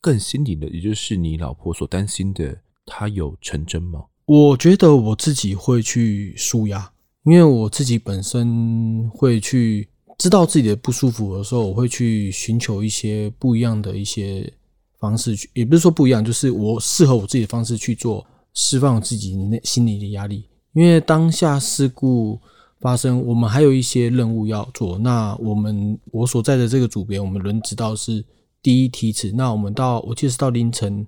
[0.00, 2.56] 更心理的，也就是你老婆所担心的，
[2.86, 4.04] 她有成真吗？
[4.24, 6.90] 我觉得我自己会去舒压，
[7.24, 14.50] 因为我自己本身会去知道自己的不舒服的时候，我会去寻求一些不一样的一些。
[14.98, 20.44] 方式去，也不是说不一样，就是我适合我自己的方式去做，释放我自己内心里的压力。
[20.74, 22.40] 因为当下事故
[22.80, 24.98] 发生，我们还有一些任务要做。
[24.98, 28.24] 那我们我所在的这个组别，我们轮值到是
[28.62, 29.30] 第一梯次。
[29.32, 31.06] 那我们到我记得是到凌晨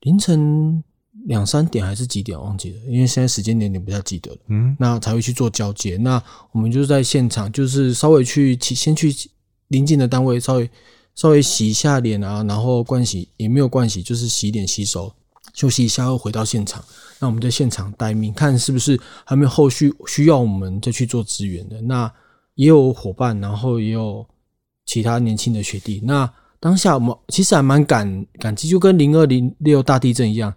[0.00, 0.82] 凌晨
[1.26, 4.38] 两三点还是几点忘记了，因为现在时间点点不太记得了。
[4.48, 5.96] 嗯，那才会去做交接。
[5.96, 6.22] 那
[6.52, 9.14] 我们就是在现场，就是稍微去先去
[9.68, 10.70] 临近的单位稍微。
[11.16, 15.12] 稍微洗一下脸啊，然后盥洗也没有盥洗，就是洗脸洗手，
[15.54, 16.84] 休息一下又回到现场。
[17.18, 21.80] 那我们在现场待命，看是不是还没有后续需要我们再去做支援的。
[21.80, 22.12] 那
[22.54, 24.26] 也有伙伴，然后也有
[24.84, 26.00] 其他年轻的学弟。
[26.04, 30.52] 那当下我们其实还蛮感感激，就跟零二零六大地震一样，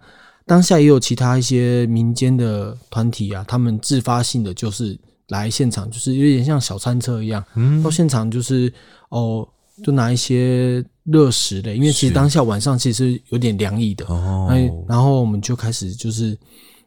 [0.46, 4.98] 当下也有其他一些民间的团体啊，他们自发性的就是
[5.28, 8.70] 来现场，就是有点像小餐车一样，嗯，到现场就是
[9.08, 9.48] 哦，
[9.84, 14.48] 就拿一些热食的，因为其实当下晚上其实有点凉意的哦，
[14.88, 16.36] 然后我们就开始就是。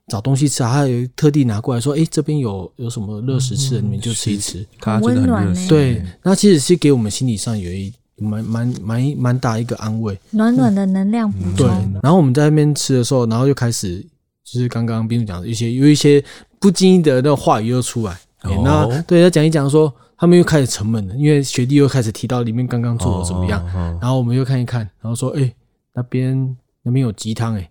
[0.09, 4.63] 找东西吃啊，还有特地拿过来说：“哎、欸，这边有有什么热食吃的，你们就吃一吃。
[4.81, 11.55] 很温暖”对，那其实是给我们心理上有一蛮蛮蛮蛮大一个安慰，暖暖的能量补充。
[11.55, 11.67] 对，
[12.03, 14.05] 然后我们在那边吃的时候，然后就开始
[14.43, 16.21] 就是刚刚斌主讲的一些有一些
[16.59, 18.11] 不经意的那种话语又出来。
[18.41, 23.66] 哦、那对他讲一讲说，他们又开始沉闷了，因为学弟又开始提到里面刚刚做的怎么样。
[23.76, 25.55] 哦、然后我们又看一看，然后说：“哎、欸，
[25.93, 27.70] 那边那边有鸡汤哎。”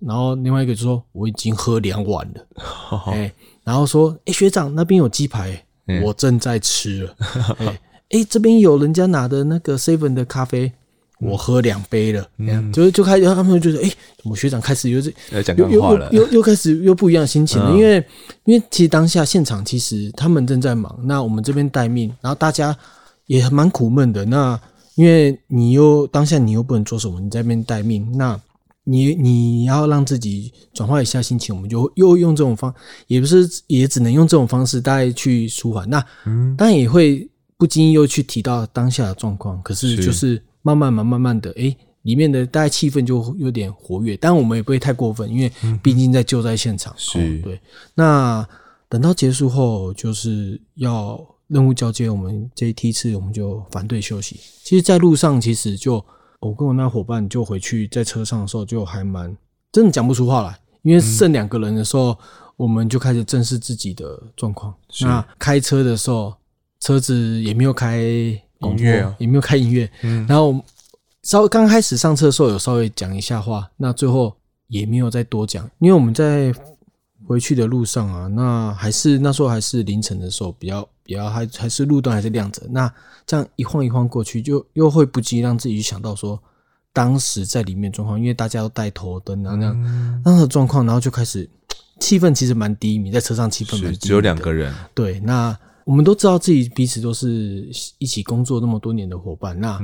[0.00, 2.46] 然后另外一个就说，我已经喝两碗了，
[3.14, 3.32] 哎，
[3.62, 5.64] 然后说，哎，学长那边有鸡排，
[6.02, 7.16] 我正在吃了，
[8.10, 10.72] 哎，这边有人家拿的那个 seven 的咖啡，
[11.20, 12.28] 我喝两杯了，
[12.72, 13.90] 就就开始他们就觉得，哎，
[14.22, 15.12] 怎么学长开始有这
[15.56, 18.04] 又又又又开始又不一样的心情了，因为
[18.44, 22.76] 因为其实当下现场其实他们正在忙，那我们这边待命，然后大家
[23.26, 24.60] 也蛮苦闷的，那
[24.94, 28.40] 因为你又当下你又不能做什么，你在那边待命，那。
[28.90, 32.74] 你你要让自己转化一下心情，我们就又用这种方，
[33.06, 35.86] 也不是也只能用这种方式，大概去舒缓。
[35.90, 36.02] 那
[36.56, 44.16] 当然也会不经意又去提到当下的状况，可是就是慢慢慢慢慢的，哎，里面的大概气氛就有点活跃。
[44.16, 45.52] 但我们也不会太过分，因为
[45.82, 46.94] 毕竟在救灾现场。
[46.96, 47.60] 是、哦、对。
[47.94, 48.46] 那
[48.88, 54.38] 等到结束后，就是要任务交接，我们这一梯次我们就反对休息。
[54.62, 56.04] 其实，在路上其实就。
[56.40, 59.36] 我跟我那伙伴就回去，在车上的时候就还蛮
[59.72, 62.16] 真的讲不出话来，因为剩两个人的时候，
[62.56, 64.72] 我们就开始正视自己的状况。
[65.00, 66.32] 那开车的时候，
[66.78, 68.00] 车子也没有开
[68.60, 69.90] 音乐，也没有开音乐。
[70.28, 70.54] 然后
[71.22, 74.34] 稍微刚开始上车的时候有稍微讲一下话，那最后
[74.68, 76.52] 也没有再多讲，因为我们在
[77.26, 82.92] 回去的路上啊，那还是那时候还是凌晨的时候，比较比较还还是路灯还是亮着，那。
[83.28, 86.42] 这样一晃一晃过去，就又会不禁让自己去想到说，
[86.94, 91.46] 当时在里面状况，因为大家都带头灯啊，那样那样的状况，然后就开始
[92.00, 94.74] 气氛其实蛮低迷，在车上气氛蛮低迷，只有两个人。
[94.94, 95.54] 对，那
[95.88, 97.66] 我们都知道自己彼此都是
[97.96, 99.80] 一起工作那么多年的伙伴，那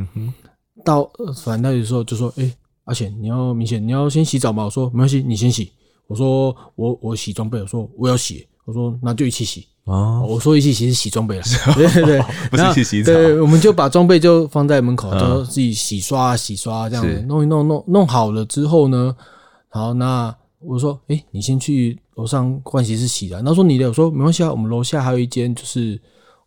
[0.84, 1.10] 到
[1.42, 4.64] 反正有时候就说，哎，阿贤，你要明显你要先洗澡吗？
[4.66, 5.72] 我说没关系，你先洗。
[6.06, 9.66] 我说我我洗装备，我说我要洗，我说那就一起洗。
[9.84, 11.42] 哦，我说一起洗是洗装备了，
[11.74, 13.10] 对对对，不是一起洗澡。
[13.10, 19.16] 对，我们就把装备就放在门口，就自己洗刷洗刷这样子弄一弄弄弄好了之后呢，
[19.70, 23.42] 好，那我说，哎，你先去楼上盥洗室洗了。
[23.42, 25.98] 他说你的，我说没关系啊，我们楼下还有一间就是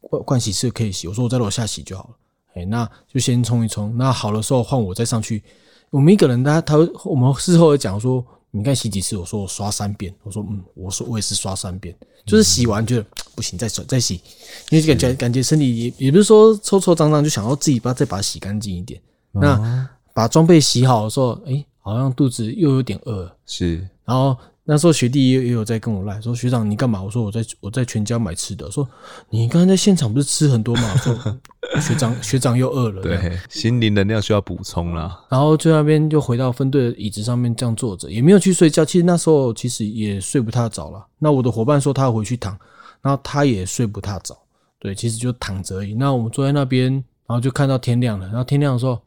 [0.01, 1.07] 盥盥洗室可以洗。
[1.07, 2.09] 我说我在楼下洗就好了。
[2.55, 5.43] 哎，那就先冲一冲，那好的时候换我再上去。
[5.89, 8.25] 我们一个人，他他我们事后也讲说。
[8.49, 9.15] 你该洗几次？
[9.17, 10.11] 我说我刷三遍。
[10.23, 11.93] 我说嗯，我说我也是刷三遍，
[12.25, 13.05] 就是洗完觉得
[13.35, 14.21] 不行，再刷再洗，
[14.69, 18.99] 因为感觉感觉身体也也不是说臭臭脏脏，就想要自己把再把它洗干净一点。
[19.31, 24.35] 那把装备洗好的时候，哎，好像肚子又有点饿，是，然后。
[24.69, 27.01] 那时候学弟也也有在跟我赖说，学长你干嘛？
[27.01, 28.69] 我说我在我在全家买吃的。
[28.69, 28.85] 说
[29.29, 30.91] 你刚才在现场不是吃很多吗？
[30.93, 31.15] 我说
[31.79, 33.01] 学长学长又饿了。
[33.01, 35.23] 对，心灵能量需要补充啦。
[35.29, 38.83] 然后就那边就回到分队的椅子上面这样坐着，也没有去睡觉。
[38.83, 41.07] 其实那时候其实也睡不太早了。
[41.17, 42.57] 那我的伙伴说他要回去躺，
[43.01, 44.37] 然后他也睡不太早。
[44.79, 45.93] 对，其实就躺着而已。
[45.93, 48.27] 那我们坐在那边，然后就看到天亮了。
[48.27, 49.01] 然后天亮的时候，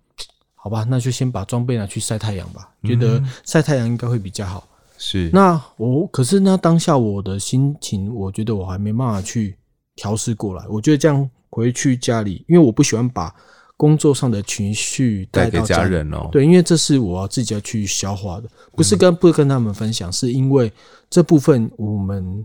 [0.54, 2.70] 好吧，那就先把装备拿去晒太阳吧。
[2.82, 4.66] 觉得晒太阳应该会比较好。
[5.02, 9.56] 是，那我可是那当下我的心情，我觉得我还没办法去
[9.96, 10.62] 调试过来。
[10.68, 13.34] 我觉得这样回去家里，因为我不喜欢把
[13.78, 16.28] 工作上的情绪带给家人哦。
[16.30, 20.70] 对，因为这是我要自己要去消化的，不是跟不跟他们分享，是因为
[21.08, 22.44] 这部分我们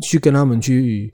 [0.00, 1.12] 去跟他们去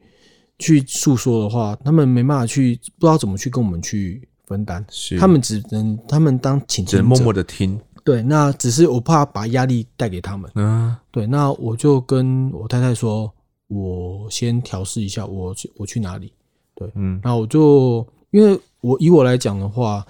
[0.58, 7.80] 去诉说的话，他们没办法去不知道怎么去跟我们去分担，是他们只能他们当倾听者，只能默默的听。
[8.04, 10.50] 对，那只是我怕把压力带给他们。
[10.56, 13.32] 嗯，对，那我就跟我太太说，
[13.68, 16.32] 我先调试一下，我去我去哪里？
[16.74, 20.04] 对，嗯，那我就因为我以我来讲的话，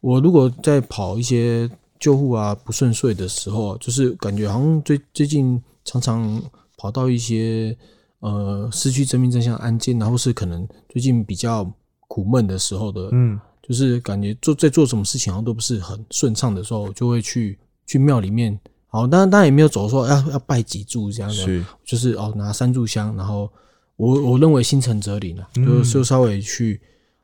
[0.00, 1.70] 我如果在跑一些
[2.00, 6.42] 救护啊不顺遂的时候，就是感觉好像最最近常常
[6.76, 7.76] 跑到一些
[8.20, 11.70] 呃失去生命真相案件，然后是可能最近比较
[12.08, 13.38] 苦闷的时候的，嗯。
[13.66, 18.58] 就是感觉做在做什么事情好像都不是很顺畅的时候，就会去去庙里面。
[18.88, 21.64] 好，当然当然也没有走说要要拜几柱这样的，是。
[21.84, 23.50] 就是哦拿三炷香，然后
[23.96, 26.80] 我我认为心诚则灵啊，就就稍微去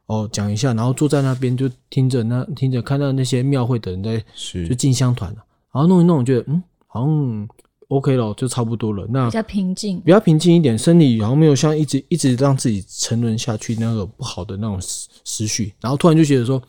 [0.07, 4.66] 哦讲一下，然后坐在那边就听着那听着看到那些庙会的人在是。
[4.68, 7.49] 就进香团了，然后弄一弄，觉得嗯好像
[7.97, 9.07] OK 了，就差不多了。
[9.11, 16.61] 那比较平静，比较平静一点，身体然后没有像一直一直让自己沉沦下去那个不好的那种思思绪，然后突然就觉得说。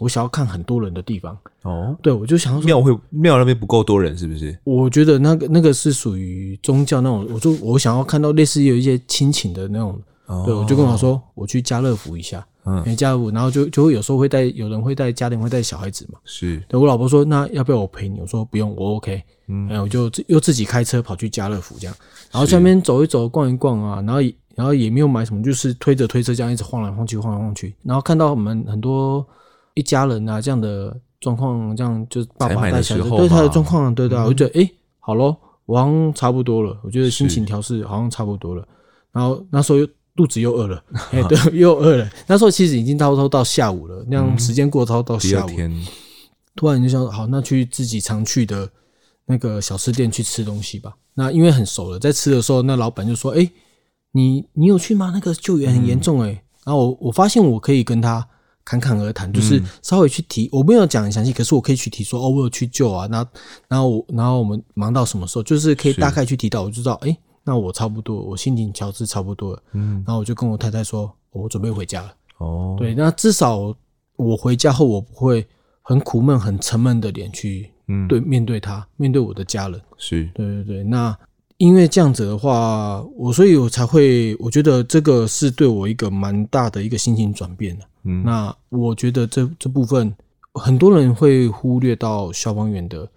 [0.00, 4.56] 我想要看很多人的地方哦，对，我就想要说庙会庙那边不够多人，是不是？
[4.62, 18.20] 我觉得那个那个是属于宗教那种，我就我想要看到类似有一些亲情的那种，哦、对，我就跟我说我去家乐福一下，嗯，家乐福，然后就就会有时候会带有人会带家庭会带小孩子嘛，是，对我老婆说那要不要我陪你？
[18.20, 21.96] 我说不用，我 OK，嗯，然后我就又自己开车跑去家乐福这样，
[22.30, 24.20] 然后下面走一走逛一逛啊，然后
[24.54, 29.26] 然后也没有买什么，就是推着推车这样一直晃来晃去晃来晃去，然后看到我们很多。
[29.74, 36.76] 一家人啊，这样的状况，这样就是爸爸带小孩，对他的状况，对对、啊，我就觉得，哎、欸，好咯，我好像差不多了。
[36.82, 38.66] 我觉得心情调试好像差不多了。
[39.12, 39.86] 然后那时候又
[40.18, 42.10] 肚子又饿了， 哎、欸，对， 又饿了。
[42.26, 45.48] 那时候其实已经差不多到下午了，那样时间过超到下午。
[45.48, 45.72] 天
[46.56, 48.68] 突然就想，好，那去自己常去的
[49.26, 50.92] 那个小吃店去吃东西吧。
[51.14, 53.50] 那因为很熟了，在吃的时候，那老板就说，哎、欸，
[54.10, 55.12] 你你有去吗？
[55.14, 56.38] 那个救援很严重、欸，哎、嗯。
[56.64, 58.26] 然后我我发现我可以跟他。
[58.70, 63.26] 侃侃而谈，就是稍微去提，嗯、我没有讲很详细，可是我可以去提说，哦，我有去救啊，那
[63.66, 67.18] 然后我然后我们忙到什么时候，就是可以大概去提到，我就知道，哎、欸，
[67.48, 73.74] 那我差不多，我心情调试差不多了，嗯，然后我就跟我太太说，我准备回家了，哦，对，那至少
[74.16, 75.46] 我回家后，我不会
[75.80, 77.70] 很苦闷、很沉闷的脸去
[78.06, 80.28] 对、嗯、面对他，面对我的家人，是。
[80.34, 81.16] 对对对，那。
[81.58, 87.84] 因为这样子的话，我所以我才会，我觉得这个是对我一个蛮大的一个心情转变的。
[88.04, 90.14] 嗯，那我觉得这这部分
[90.54, 93.10] 很多人会忽略到消防员的，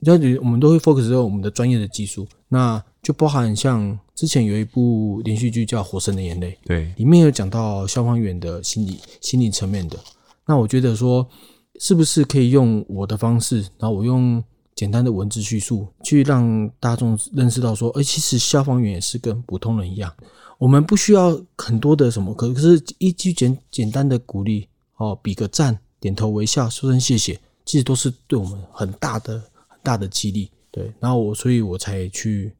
[0.00, 9.98] 要我们都会 focus 在我们的专业的技术，那就包含像之前有一部连续剧叫《火神的眼泪》，对，里面有讲到消防员的心理心理层面的。
[10.46, 11.28] 那我觉得说，
[11.80, 14.42] 是不是可以用我的方式，然后我用。
[14.74, 20.12] 简单的文字叙述，去让大众认识到说，哎，其实消防员也是跟普通人一样，
[20.56, 29.34] 我们不需要很多的什么，可是一句简简单的鼓励，哦，比个赞，点头微笑，说声谢谢，其实都是对我们很大的
[29.68, 30.50] 很大的激励。
[30.70, 32.50] 对，然后我，所以我才去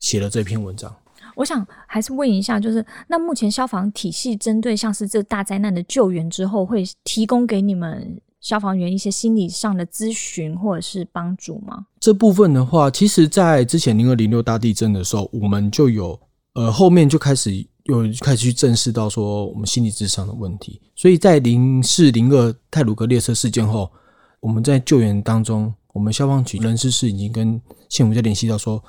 [0.00, 0.94] 写了这篇文章。
[1.34, 8.20] 我想还是问一下，就是那目前消防体系针对像是这大灾难的救援之后，会提供给你们？
[8.40, 11.86] 消防员一些心理上的咨询或者是帮助吗？
[11.98, 16.18] 这部分的话，其实，在之前零二零六大地震的时候，我们就有
[16.54, 20.80] 呃后面就开始有开始去正视到说我们心理智商的问题。
[20.94, 23.90] 所以在零四零二泰鲁格列车事件后，
[24.38, 28.82] 我们在救援当中，我们消防局人事室已经跟县府在联系到说，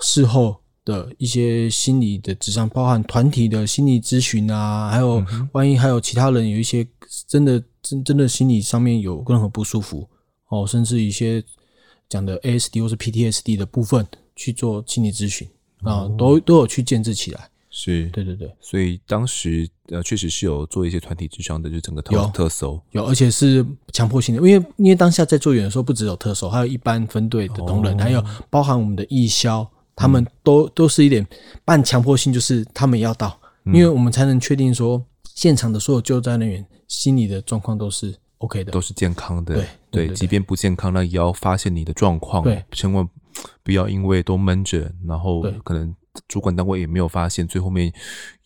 [0.00, 6.86] 事后的一些心理的智商，包含团体的心理咨询啊，还有万一还有其他人有一些
[7.26, 7.62] 真的。
[7.82, 10.06] 真真的心理上面有任何不舒服
[10.48, 11.42] 哦，甚至一些
[12.10, 15.48] 讲的 ASD 或是 PTSD 的部分去做心理咨询
[15.82, 17.48] 啊，都都有去建制起来。
[17.70, 18.54] 是，对对对。
[18.60, 31.26] 所以当时呃，确实是有做一些团体智商的，就整个特特搜有，而且是强迫性的，因为因为当下在做员的时候，不只有特搜，还有一般分队的同仁，还有包含我们的义消，他们都都是一点
[31.64, 36.66] 半强迫性，就是他们要到，因为我们才能确定说现场的所有救灾人员。
[36.88, 39.54] 心理的状况都是 OK 的，都是健康的。
[39.54, 42.42] 对对，对，即便不健康，那也要发现你的状况。
[42.42, 43.08] 对，千万
[43.62, 45.94] 不要因为都闷着，然后可能
[46.26, 47.92] 主管单位也没有发现，最后面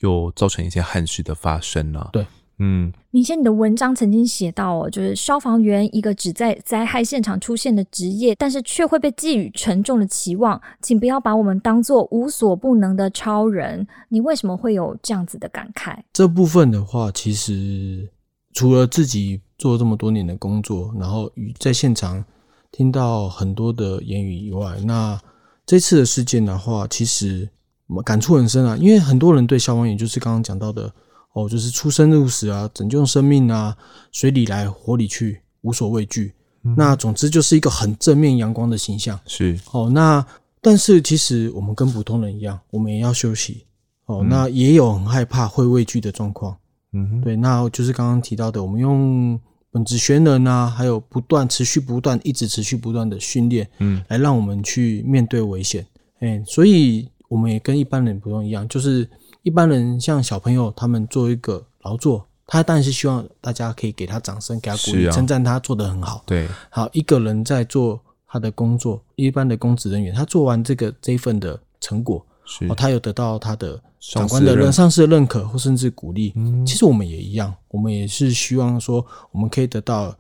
[0.00, 2.10] 又造成一些憾事的发生了。
[2.12, 2.26] 对。
[2.58, 13.84] 嗯，明先，你的文章曾经写到哦，就是消防员一个只在灾害现场出现的职业，但是却会被寄予沉重的期望，请不要把我们当做无所不能的超人。
[14.08, 15.98] 你为什么会有这样子的感慨？
[16.12, 18.08] 这部分的话，其实
[18.52, 22.24] 除了自己做这么多年的工作，然后与在现场
[22.70, 25.20] 听到很多的言语以外，那
[25.66, 27.48] 这次的事件的话，其实
[27.88, 30.92] 我感触很深啊，因为很多人对消防员就是刚刚讲到的。
[31.34, 33.76] 哦，就是出生入死啊，拯救生命啊，
[34.12, 36.32] 水里来火里去，无所畏惧。
[36.62, 36.74] 嗯。
[36.78, 39.18] 那总之就是一个很正面阳光的形象。
[39.26, 40.24] 是哦，那
[40.62, 43.66] 但是其实我们跟普通人一样，我们也要休息。
[44.06, 46.56] 哦，嗯、那也有很害怕、会畏惧的状况。
[46.92, 49.36] 嗯，对，那就是刚刚提到的，我们用
[49.72, 55.84] 本职学能啊，还有不断、持续、不断、一直持续不断的训练，嗯，来让我们去面对危险。
[56.20, 59.10] 哎，所以我们也跟一般人不用一样，就是。
[59.44, 66.24] 一般人像小朋友，他们做一个劳作，他当然是希望大家可以给他掌声，给他鼓励，称赞、啊、他做得很好。
[66.26, 72.24] 对，好，一个人在做他的工作，一般的公职人员，他做完这个这一份的成果，
[72.74, 76.32] 他有得到他的长官的认上司的认可或甚至鼓励。
[76.36, 80.16] 嗯其实我们也一样，我们也是希望说，我们可以得到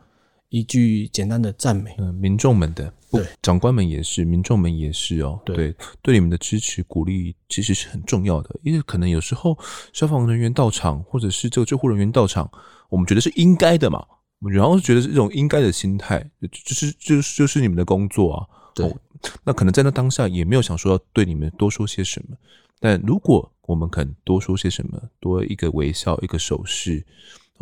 [0.50, 1.94] 一句简单的赞美。
[1.96, 5.40] 嗯，民众们的不对，长官们也是，民众们也是哦。
[5.44, 9.56] 对对，对你们的支持鼓励其实是很重要的，因为可能有时候
[9.92, 12.50] 消防人员到场，或者是这个救护人员到场，
[12.88, 14.04] 我们觉得是应该的嘛，
[14.40, 18.46] 我们然后觉得是一种应该的心态，就是就是就是你们的工作啊。
[18.74, 18.96] 对哦，
[19.44, 22.36] 那可能在那当下也没有想说要对你们多说些什么，
[22.80, 27.06] 但如果我们肯多说些什么，多一个微笑，一个手势。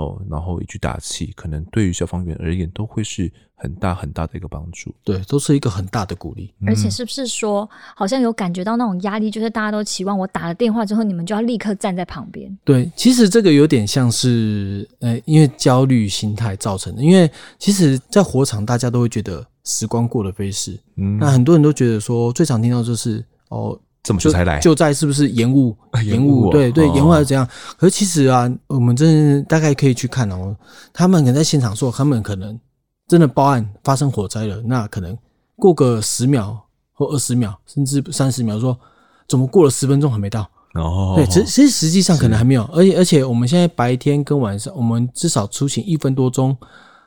[0.02, 4.92] 哦，然后一句打气，可能对于消防员而言都会是很大很大的一个帮助。
[5.04, 6.52] 对，都是一个很大的鼓励。
[6.66, 12.58] 而且是不是说，好像有感觉到那种压力，就是大家都期望我打了电话之后，你们就要立刻站在旁边。
[12.64, 17.02] 对，其实这个有点像是，呃，因为焦虑心态造成的。
[17.02, 20.78] 因为其实，在火场，大家都会觉得时光过得飞逝。
[20.96, 25.76] 嗯，那很多人都觉得说，最常听到就是哦，这么久才来，就在是不是延误？
[26.04, 27.48] 延误、哦，对对，哦、延误还是怎样？
[27.76, 30.56] 可是其实啊，我们真的大概可以去看哦，
[30.92, 32.58] 他们可能在现场说，他们可能
[33.06, 35.16] 真的报案发生火灾了，那可能
[35.56, 36.60] 过个十秒
[36.92, 38.80] 或二十秒，甚至三十秒说，说
[39.28, 40.48] 怎么过了十分钟还没到？
[40.74, 46.56] 哦，对，其其实实际上可能还没有，而且而且我们现在白天跟晚上，我们至少出勤一分多钟。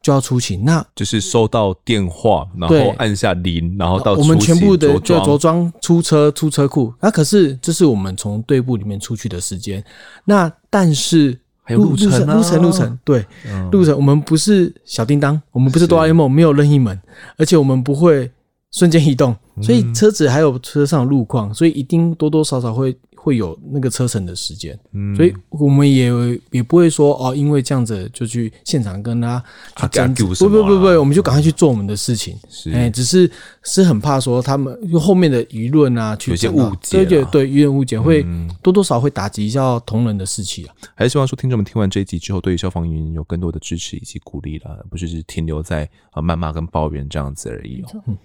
[0.05, 6.93] 就要出勤，那就是收到电话，然后按下铃，然后到我们全部的就着着装出车出车库。
[7.01, 9.83] 那可是这是我们从队部里面出去的时间。
[10.23, 17.01] 那但是还有路程、啊、路程路程对、嗯、路程，我们不是小叮当，我们不是哆啦 A 梦，没有任意门，
[17.37, 18.31] 而且我们不会
[18.69, 22.95] 瞬间移动，所以车子还有车上的路况，所以一定多多少少会。
[23.25, 26.11] 会有那个车程的时间，嗯，所以我们也
[26.51, 29.43] 也不会说哦，因为这样子就去现场跟他
[29.77, 32.37] 去争执，不不不不，我们就赶快去做我们的事情。
[32.47, 33.29] 是，哎，只是
[33.63, 38.23] 是很怕说他们后面的舆论啊，去有些误解，对对对，舆论误解会
[38.61, 40.75] 多多少会打击一下同仁的士气啊。
[40.93, 48.03] 还是希望说听众们听完这一集之后，对于消防员有更多的支持以及鼓励了，不是只停留在啊谩骂跟抱怨这样子而已哦。
[48.05, 48.15] 嗯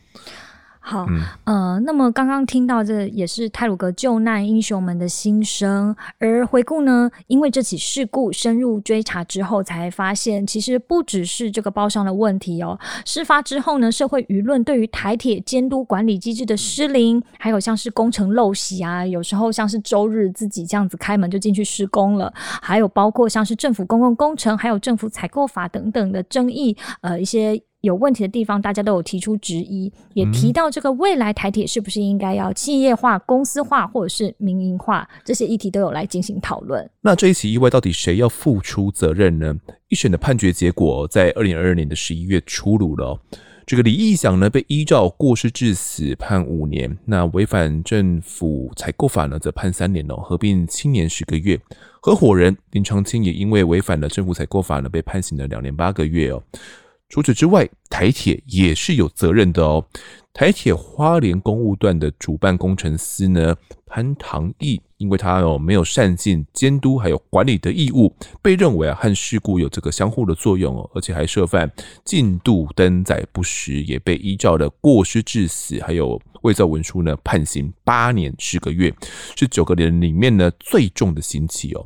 [0.83, 12.79] 好，嗯、呃，那么刚刚听到这也是泰鲁格救难英雄们的心声，而回顾呢，因为这起事故深入追查之后，才发现其实不只是这个包商的问题哦。
[13.05, 27.63] 事发之后呢，社会舆论对于台铁监督管理机制的失灵，还有像是工程陋习啊，有时候像是周日自己这样子开门就进去施工了，还有包括像是政府公共工程，还有政府采购法等等的争议，呃，一些。
[27.81, 36.89] 有问题的地方，大家都有提出质疑，也提到这个未来台铁是不是应该要企业化、公司化，或者是民营化，这些议题都有来进行讨论。
[37.01, 39.55] 那这一起意外到底谁要付出责任呢？
[39.89, 43.19] 一审的判决结果在二零二二年的十一月出炉了。
[43.67, 51.61] 这个李义祥呢，被依照过失致死判五年，那违反政府采购法呢，则判三年哦，合并七年十个月。
[52.03, 56.43] 合伙人林长青也因为违反了政府采购法呢，被判刑了两年八个月哦。
[57.11, 59.85] 除此之外，台铁也是有责任的哦。
[60.33, 71.69] 台铁花莲公务段的主办工程师呢，潘唐义，因为他哦没有善尽监督还有管理的义务，被认为啊和事故有这个相互的作用哦，而且还涉犯
[72.05, 78.95] 进度登载不实，也被依照的过失致死还有伪造文书呢，判刑八年十个月，
[79.35, 81.85] 是九个人里面呢最重的刑期哦。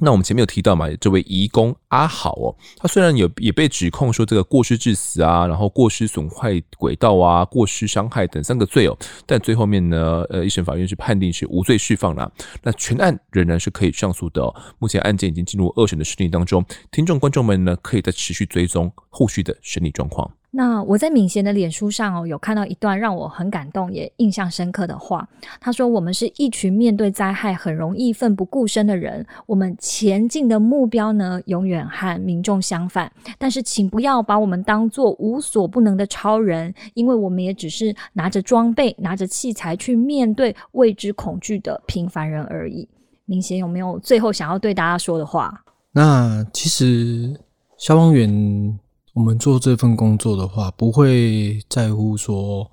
[0.00, 8.96] 那我们前面有提到嘛，这位移工阿好哦，他虽然有也被指控说这个过失致死啊，然后过失损坏轨道啊，过失伤害等三个罪哦，
[9.26, 12.30] 但最后面呢，呃，一审法院是判定是无罪释放了。
[12.62, 14.54] 那全案仍然是可以上诉的哦。
[14.78, 20.30] 目前案件已经进入二审的审理当中，听众观众们呢，可以再持续追踪后续的审理状况。
[20.50, 25.28] 那我在敏贤的脸书上哦，有看到一段让我很感动也印象深刻的话。
[25.60, 33.12] 他说：“我们是一群面对灾害很容易奋不顾身的人，我们前进的目标呢，永远和民众相反。
[33.36, 42.88] 但是，请不要把我们当作无所不能的超人，因为我们也只是拿着装备、拿着器材去面对未知恐惧的平凡人而已。”
[43.26, 45.62] 敏贤有没有最后想要对大家说的话？
[45.92, 47.38] 那其实
[47.76, 48.78] 消防员。
[49.18, 52.70] 我们做这份工作的话，不会在乎说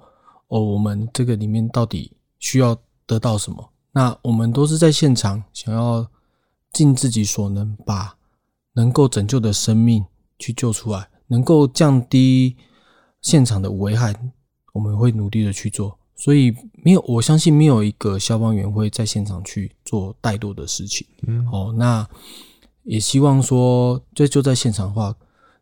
[0.47, 2.77] 哦，我们这个里面到底需要
[3.07, 3.67] 得到什么？
[3.91, 6.07] 那我们都是在现场，想要
[6.71, 8.15] 尽自己所能，把
[8.73, 10.05] 能够拯救的生命
[10.37, 12.55] 去救出来，能够降低
[13.23, 14.13] 现场的危害，
[14.71, 15.97] 我们会努力的去做。
[16.15, 16.53] 所以
[16.83, 21.07] 没有，我相信没有一个消防员会在现场去做怠惰的事情。
[21.25, 22.07] 嗯，哦，那
[22.83, 25.15] 也希望说，这就在现场的话。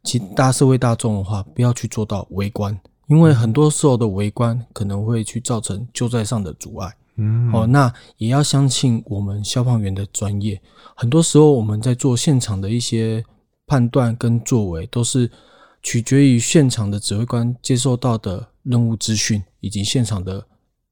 [0.03, 2.77] 其他社会大众的话，不要去做到围观，
[3.07, 6.91] 因因为很多时候的围观可能会去造成救灾上的阻碍。
[7.15, 10.59] 嗯，哦，那也要相信我们消防员的专业。
[10.95, 13.23] 很多时候我们在做现场的一些
[13.67, 15.29] 判断跟作为，都是
[15.83, 20.43] 取决于现场的指挥官接受到的任务资讯以及现场的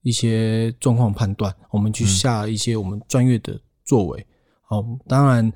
[0.03, 4.25] 一些状况判断，我们去下一些我们专业的作为。
[4.69, 5.51] 哦、嗯，当然。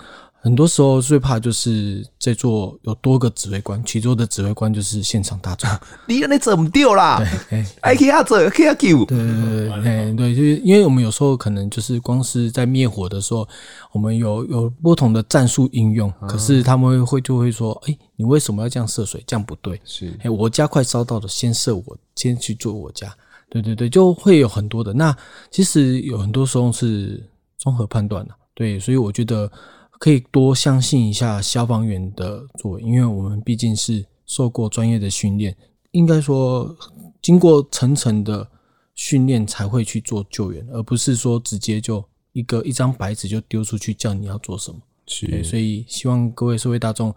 [0.45, 5.67] 很多时候最怕就是在座有多个指挥官，其中的指挥官就是现场大众。
[6.07, 7.19] 你那怎么掉啦？
[7.49, 9.03] 对，哎，可以做，可以救。
[9.05, 13.47] 对对对，哎，对，就是因为我们有时候可能就是光是在灭火的时候，
[13.91, 19.23] 我们有有不同的战术应用，可是他们会就会说，哎，你为什么要这样射水？
[19.25, 19.81] 这样不对。
[19.83, 23.11] 是，哎，我家快烧到了，先射我，先去做我家。
[23.49, 24.93] 对对对，就会有很多的。
[24.93, 25.17] 那
[25.49, 27.27] 其实有很多时候是
[27.57, 28.35] 综合判断的。
[28.53, 29.51] 对，所以我觉得。
[29.99, 35.55] 可以多相信一下消防员的作为，因为我们毕竟是受过专业的训练，
[35.91, 36.75] 应该说
[37.21, 38.47] 经过层层的
[38.93, 42.03] 训练才会去做救援，而不是说直接就
[42.33, 44.77] 一个一张白纸就丢出去叫你要做什么。
[45.07, 47.13] 是，所以希望各位社会大众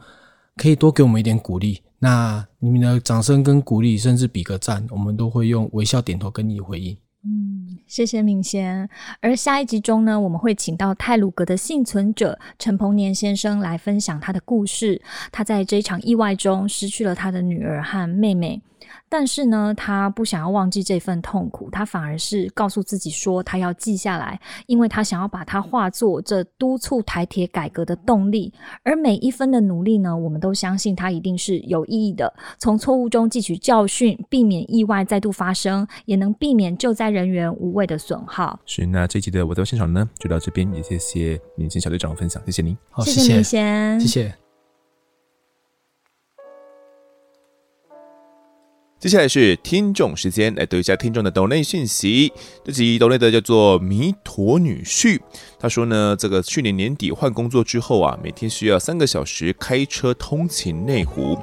[0.57, 6.97] 可以多给我们一点鼓励，那你们的掌声跟鼓励，甚至比个赞，我们都会用微笑点头跟你回应。
[7.25, 8.89] 嗯，谢谢敏贤。
[9.21, 15.03] 而下一集中呢，我们会请到泰鲁格的幸存者陈鹏年先生来分享他的故事。
[15.33, 18.63] 他在这一场意外中失去了他的女儿和妹妹。
[19.09, 28.53] 但是呢，他不想要忘记这份痛苦，他反而是告诉自己说，他要记下来，因为他想要把它化作这督促台铁改革的动力。
[28.83, 32.33] 而每一分的努力呢，我们都相信它一定是有意义的。
[32.59, 38.59] 从错误中汲取教训，避免意外再度发生，也能避免救灾人员无谓的损耗。
[38.67, 42.77] 是，那这一集的我在现场呢，就到这边，也谢谢明贤小队长的分享，谢谢您。
[42.91, 44.48] 好，谢谢敏贤，谢谢。
[49.01, 52.33] 接下来是听众时间，来读一下听众的抖内讯息。
[52.65, 55.21] 这集抖内的叫做弥陀女婿，
[55.57, 61.39] 他说呢，这个去年年底换工作之后啊，每天需要三个小时开车通勤内湖。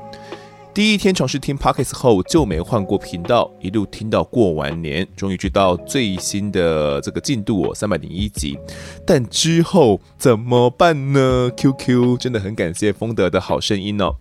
[0.76, 8.60] 第一天尝试听 Podcast 后就没换过频道，一路听到过完年，终于知道最新的这个进度哦，三百零一集。
[9.08, 14.14] 但之后怎么办呢？QQ 真的很感谢丰德的好声音哦，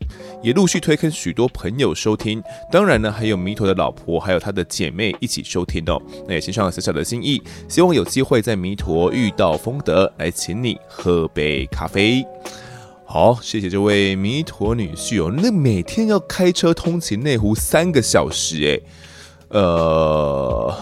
[0.44, 2.40] 也陆续推坑许多朋友收听。
[2.70, 6.01] 当然呢，还有弥陀的老婆还有他的姐妹一起收听哦。
[6.28, 12.24] 那也献上了小小的心意，希望有机会在弥陀遇到丰德，来请你喝杯咖啡。
[13.15, 15.32] 好，谢谢这位弥陀女婿哦。
[15.41, 18.82] 那每天要开车通勤内湖三个小时，诶，
[19.51, 20.74] 呃，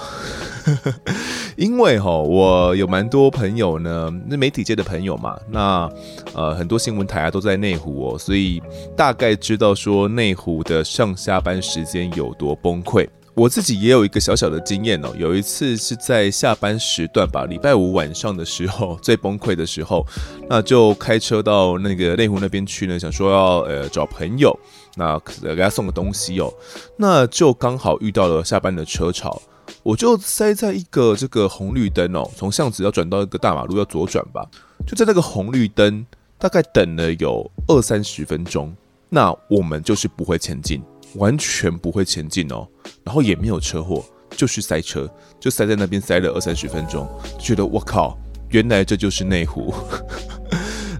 [1.58, 5.86] 因为哈，我有蛮多朋友呢，那媒体界的朋友嘛，那
[6.32, 8.62] 呃，很多新闻台啊都在内湖哦，所以
[8.96, 13.06] 大概知道说内湖的上下班时间有多崩溃。
[13.34, 20.06] 我自己也有一个小小的经验哦，有一次是在下班时段吧，礼拜五晚上的时候 最崩溃的时候，
[20.50, 24.54] 那就开车到那个内湖那边去呢，想说要呃找朋友，
[24.96, 26.52] 那给他送个东西哦，
[26.98, 29.40] 那就刚好遇到了下班的车潮，
[29.82, 34.46] 我就塞在一个这个红绿灯哦，从巷子要转到一个大马路要左转吧，
[34.86, 36.04] 就在那个红绿灯
[36.36, 38.76] 大概等了有二三十分钟，
[39.08, 40.82] 那我们就是不会前进。
[41.16, 42.66] 完全不会前进哦，
[43.04, 45.08] 然后也没有车祸，就是塞车，
[45.38, 47.08] 就塞在那边塞了二三十分钟，
[47.38, 48.18] 觉得我靠，
[48.50, 49.74] 原来这就是内湖。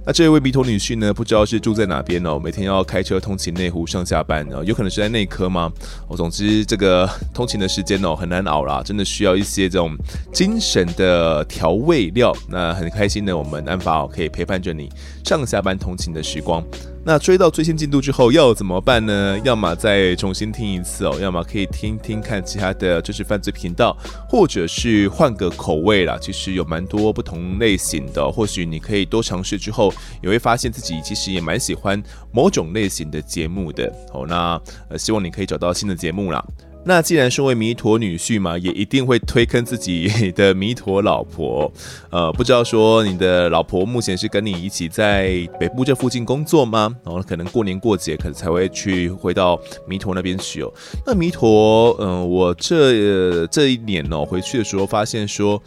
[0.05, 5.73] 那这位鼻头女婿呢，不知道是住在哪边哦，每天要开车通勤内湖上下班哦，有可能是在内科吗？
[6.09, 9.97] 哦，总之这个通勤的时间哦很难熬啦，真的需要一些这种
[10.33, 12.37] 精神的调味料。
[12.49, 14.91] 那很开心的，我们安法哦可以陪伴着你
[15.25, 16.65] 上下班通勤的时光。
[17.05, 19.37] 那追到最新进度之后要怎么办呢？
[19.43, 23.97] 要么再重新听一次哦，要么可以听听看其他的知识犯罪频道，
[24.29, 26.17] 或者是换个口味啦。
[26.21, 29.93] 其实有蛮多不同类型的，或许你可以多尝试之后，
[30.23, 32.01] 也会发现自己其实也蛮喜欢
[32.31, 33.93] 某种类型的节目的。
[34.13, 36.45] 好，那呃希望你可以找到新的节目啦。
[36.85, 41.73] 那既然身为弥陀女婿嘛，也一定会推坑自己的弥陀老婆。
[42.11, 46.95] 呃，不知道说你的老婆目前是跟你一起在北部这附近工作吗？
[47.05, 50.73] 然后可能过年过节可能才会去回到弥陀那边去哦。
[51.07, 55.63] 那弥陀，嗯、我这、呃、这一年哦回去的时候发现说，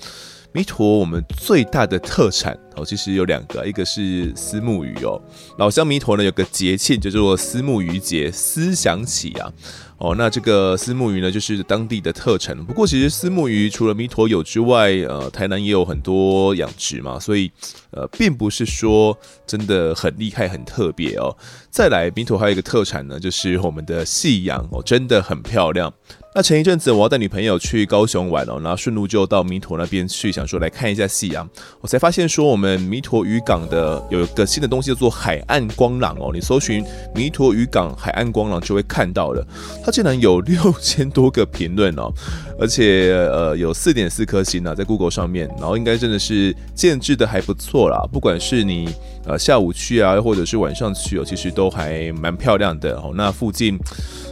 [0.51, 5.21] 弥陀我们最大的特产哦，其实有两个，一个是思慕鱼哦。
[5.57, 9.51] 老乡弥陀呢有个节庆叫做思慕鱼节，思想起啊。
[9.97, 12.55] 哦，那这个丝木鱼呢，就是当地的特产。
[12.65, 17.49] 不过，其实丝木鱼除了弥陀有之外，呃，台南也有很多养殖嘛，所以，
[17.91, 19.17] 呃，并不是说
[19.47, 21.35] 真的很厉害、很特别哦。
[21.71, 25.93] 再来，弥陀还有一个特产呢，就是我们的夕阳哦，真的很漂亮。
[26.35, 31.49] 那前一阵子我要带女朋友去高雄玩哦，然后顺路就到弥陀那边去，想说来看一下夕阳。
[31.79, 36.31] 我才发现说，我们弥陀渔港的有一个新的东西叫做海岸光廊哦。
[36.33, 36.83] 你搜寻
[37.15, 39.47] 弥陀渔港海岸光廊就会看到了，
[39.81, 42.11] 它竟然有六千多个评论哦，
[42.59, 48.05] 而且呃有四点四颗星呢，在 Google 上面，然后应该真的是建置的还不错啦。
[48.11, 48.89] 不管是你
[49.25, 53.11] 呃下午去啊，或者是晚上去哦，其实都还蛮漂亮的哦。
[53.15, 53.77] 那附近。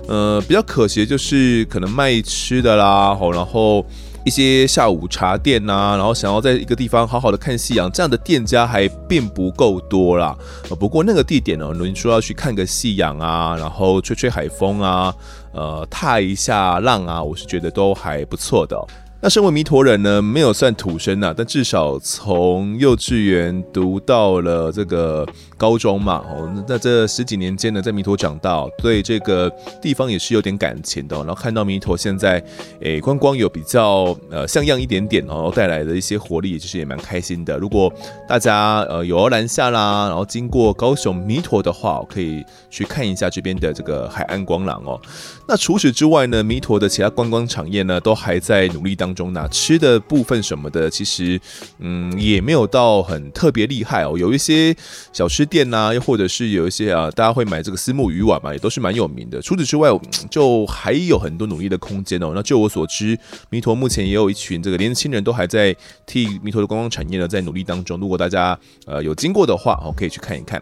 [0.06, 3.86] 呃，比较可惜的就是可能卖吃的啦，好，然后
[4.26, 10.36] 一些下午茶店呐、啊，然后想要在一个地方好好的看夕阳，这样的店家还并不够多啦。
[10.78, 15.16] 不过那个地点呢，你说要去看个夕阳啊，然后吹吹海风啊，
[15.54, 18.78] 呃，踏一下浪啊，我是觉得都还不错的。
[19.24, 25.26] 那身为弥陀人呢，没有算土生呐、啊，但至少从幼稚园读到了这个
[25.56, 29.50] 高中嘛，哦，那这十几年间呢，在弥陀长大，对这个
[29.82, 31.16] 地方也是有点感情的。
[31.16, 32.44] 然后看到弥陀现在，
[32.82, 37.58] 诶，观光有比较呃像样一点点，然后带来的一些活力，其实也蛮开心的。
[37.58, 37.90] 如果
[38.28, 45.00] 大家呃有南下啦，然后经过高雄弥陀的话，可以去看一下这边的这个海岸光廊哦。
[45.48, 49.24] 那除此之外呢，弥陀的其他观光产业呢，都还在努力当中。
[49.24, 51.40] 中呢，吃的部分什么的，其实
[51.80, 54.18] 嗯也没有到很特别厉害哦。
[54.18, 54.76] 有一些
[55.14, 59.42] 小吃店呐、又或者是有一些啊，大家会买这个私募鱼丸嘛，也都是蛮有名的。
[59.42, 59.90] 除此之外，
[60.30, 62.34] 就还有很多努力的空间哦。
[62.36, 63.18] 那就我所知，
[63.50, 65.74] 弥陀目前也有一群这个年轻人都还在
[66.06, 67.98] 替弥陀的观光产业呢在努力当中。
[67.98, 70.62] 如果大家呃有经过的话，哦可以去看一看。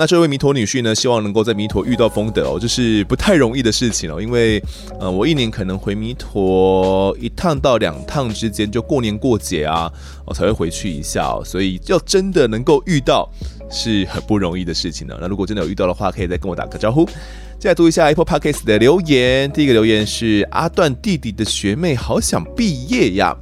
[0.00, 4.58] 那这位弥陀女婿呢，希望能够在弥陀遇到丰德哦，这是不太容易的事情哦，因为
[4.98, 9.92] 呃，我一年可能回弥陀一趟到两趟之间，就过年过节啊，
[10.24, 13.30] 我才会回去一下哦，所以要真的能够遇到
[13.70, 15.14] 是很不容易的事情呢。
[15.20, 17.06] 那如果真的有遇到的话，可以再跟我打个招呼。
[17.58, 23.36] 再来读一下 Apple Podcast 的留言，第一个留言是阿段弟弟的学妹，好想毕业呀。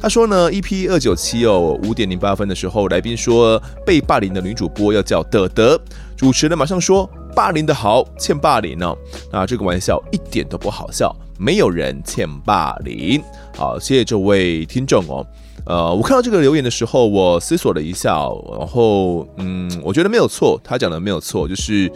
[0.00, 5.78] 他说呢，EP 二九七哦，五点零八分的时候，来宾说被霸凌的女主播要叫德德，
[6.16, 8.96] 主持人马上说霸凌的好，欠霸凌哦。
[9.32, 13.20] 那这个玩笑一点都不好笑，没有人欠霸凌。
[13.56, 15.26] 好，谢谢这位听众哦。
[15.66, 18.20] 呃，我看到这个留言的时候，我思索了一下，
[18.56, 21.90] 然后嗯，我觉得没有错，他讲的没有错，就是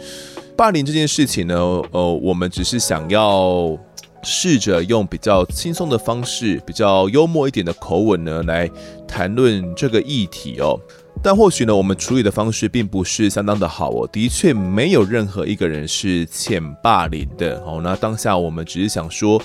[0.57, 1.55] 霸凌这件事情呢，
[1.91, 3.77] 呃，我们只是想要。
[4.23, 8.69] 试着用比较轻松的方式，比较幽默一点的口吻呢，来
[9.07, 10.79] 谈论这个议题哦。
[11.21, 14.09] 但或许呢，我们处理的方式并不是相当的好哦。
[14.11, 17.79] 的确，没有任何一个人是欠霸凌的哦。
[17.83, 19.41] 那当下我们只是想说。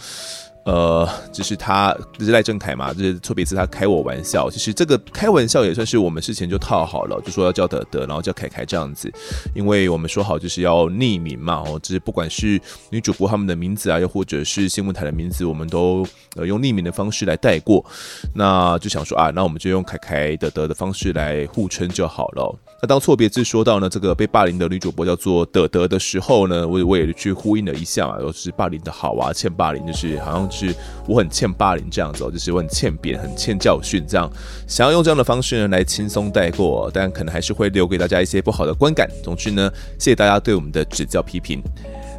[0.69, 4.51] 呃，就是他，就是赖正凯嘛，就是错别字，他开我玩笑。
[4.51, 9.11] 其实这个开玩笑也算是我们事前就套好了，就说要叫德德，然后叫凯凯这样子，
[9.55, 11.63] 因为我们说好就是要匿名嘛。
[11.67, 17.83] 哦，就是不管是女主播他们的名字啊，又或者是新闻台的名字，我们都呃用匿名的方式来带过。
[18.35, 22.55] 那就想说啊，那我们就用凯凯德德的方式来互称就好了。
[22.81, 30.49] 那当错别字说到呢这个被霸凌的女主播叫做德德的时候呢，我我也去呼应了一下啊，就是霸凌的好啊，欠霸凌就是好像。
[30.51, 30.75] 是
[31.07, 34.29] 我很欠霸凌这样子哦，就是我很欠扁，很欠教训这样，
[34.67, 39.09] 想要用这样的方式呢来轻松带过，但可能还是会留给大家一些不好的观感。
[39.23, 41.63] 总之呢，谢谢大家对我们的指教批评。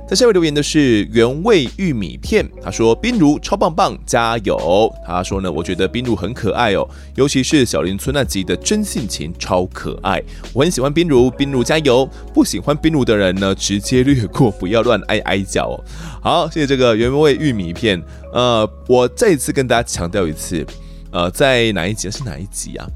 [0.10, 4.92] 在下面留言的是原味玉米片，他说冰如超棒棒，加油。
[5.06, 6.84] 他说呢，我觉得冰如很可爱哦，
[7.14, 10.20] 尤其是小林村那集的真性情超可爱，
[10.52, 12.10] 我很喜欢冰如，冰如加油。
[12.34, 15.78] 不喜欢冰如的人呢，直接略过，不要乱挨挨脚哦。
[16.24, 18.02] 好，谢谢这个原味玉米片。
[18.34, 20.66] 呃，我再一次跟大家强调一次，
[21.12, 22.10] 呃，在哪一集？
[22.10, 22.88] 是哪一集啊？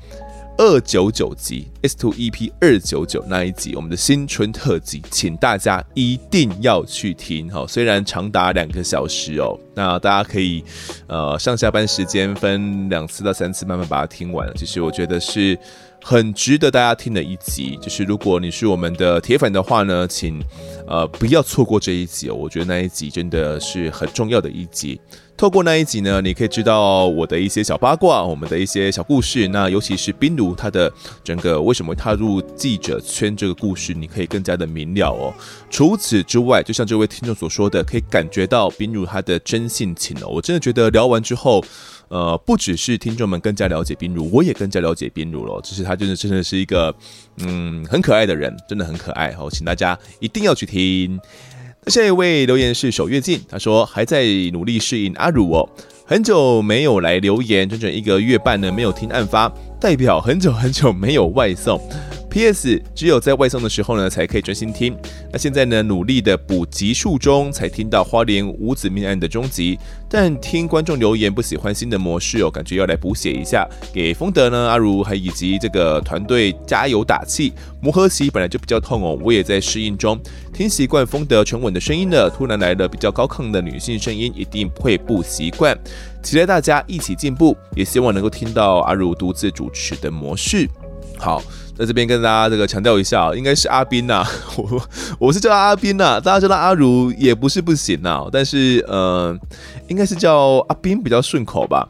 [0.57, 7.65] 二九九集 S Two EP 二九九那一集，我们的新春特辑，请大家一定要去听哈。
[7.67, 10.63] 虽然长达两个小时哦，那大家可以
[11.07, 14.47] 呃上下班时间分两次到三次慢慢把它听完。
[14.55, 15.57] 其实我觉得是
[16.03, 17.80] 很值得大家听的一集。
[17.81, 20.43] 就是如果你是我们的铁粉的话呢，请
[20.85, 22.35] 呃不要错过这一集哦。
[22.35, 24.99] 我觉得那一集真的是很重要的一集。
[25.35, 29.47] 透过那一集呢，你可以知道我的一些小八卦，我们的一些小故事。
[29.47, 30.91] 那尤其是冰如他的
[31.23, 35.34] 整个为什么踏入记者圈这个故事，你可以更加的明了哦。
[35.71, 40.27] 除此之外，就像这位听众所说的，可以感觉到冰如他的真性情哦。
[40.27, 41.65] 我真的觉得聊完之后，
[42.14, 45.60] 呃，不只是听众们更加了解冰如，我也更加了解冰如了。
[45.64, 46.94] 只是他真的真的是一个
[47.40, 51.19] 嗯很可爱的人，真的很可爱哦，请大家一定要去听。
[51.88, 55.68] 下一位留言是守月静，他说还在努力适应阿如哦，
[56.06, 61.81] 很久没有来留言，整整一个月半呢没有听案发，代表很久很久没有外送。
[62.34, 62.81] P.S.
[62.95, 64.97] 只有在外送的时候呢，才可以专心听。
[65.31, 69.77] 那现在呢，努力的补集数中，才听到花莲五子命案的终集。
[70.10, 77.53] 但听观众留言不喜欢新的模式哦，感觉要来补写一下，给丰德呢、阿如还以及这个团队加油打气。
[77.80, 80.19] 磨合期本来就比较痛哦，我也在适应中。
[80.51, 85.77] 听习惯丰德沉稳的声音了，突然来了比较高亢的女性声音，一定会不习惯。
[86.23, 90.68] 期待大家一起进步，也希望能够听到阿如独自主持的模式。
[91.15, 91.41] 好，
[91.77, 94.23] 在这边跟大家这个强调一下，应该是阿斌呐，
[94.57, 94.81] 我
[95.19, 99.37] 我是叫他阿斌呐，大家叫他阿如也不是不行呐，但是呃，
[99.87, 101.87] 应该是叫阿斌比较顺口吧。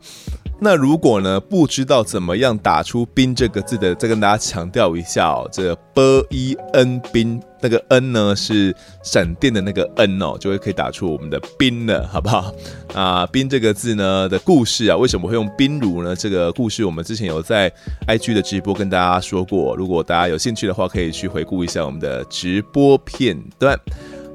[0.60, 12.54] 那如果呢，不知道怎么样打出“斌”这个字的，再跟大家强调一下哦，这个 “b E n” 斌，那个 “n” 呢是闪电的那个 “n” 哦，就会可以打出我们的“冰”了，好不好？
[12.94, 16.14] 啊，“冰”这个字呢的故事啊，为什么会用“冰如”呢？
[16.14, 17.72] 这个故事我们之前有在
[18.06, 23.80] IG 的直播跟大家说过，如果大家有兴趣的话，可以去回顾一下我们的直播片段。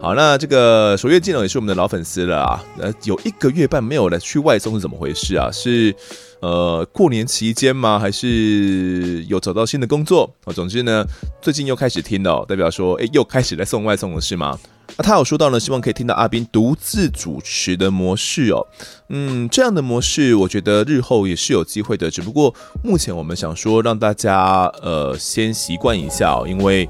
[0.00, 2.64] 好，那这个守月季呢也是我们的老粉丝了啊。
[2.78, 5.50] 呃，有一个月半没有了去外送是怎么回事啊？
[5.52, 5.94] 是
[6.40, 7.98] 呃过年期间吗？
[7.98, 10.32] 还是有找到新的工作？
[10.44, 11.04] 啊，总之呢，
[11.40, 14.58] 最近又开始听了，代表说，哎，又开始来送外送了是吗？
[14.96, 18.66] 那他有说到呢，希望可以听到阿斌独自主持的模式哦。
[19.08, 26.88] 嗯，这样的模式我觉得日后也是有机会的，只不过目前我们想说让大家呃先习惯一下，因为。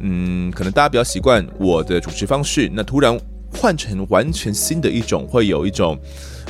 [0.00, 3.16] 嗯，可能大家比较习惯我的主持方式，那突然
[3.52, 5.96] 换成完全新的一种，会有一种。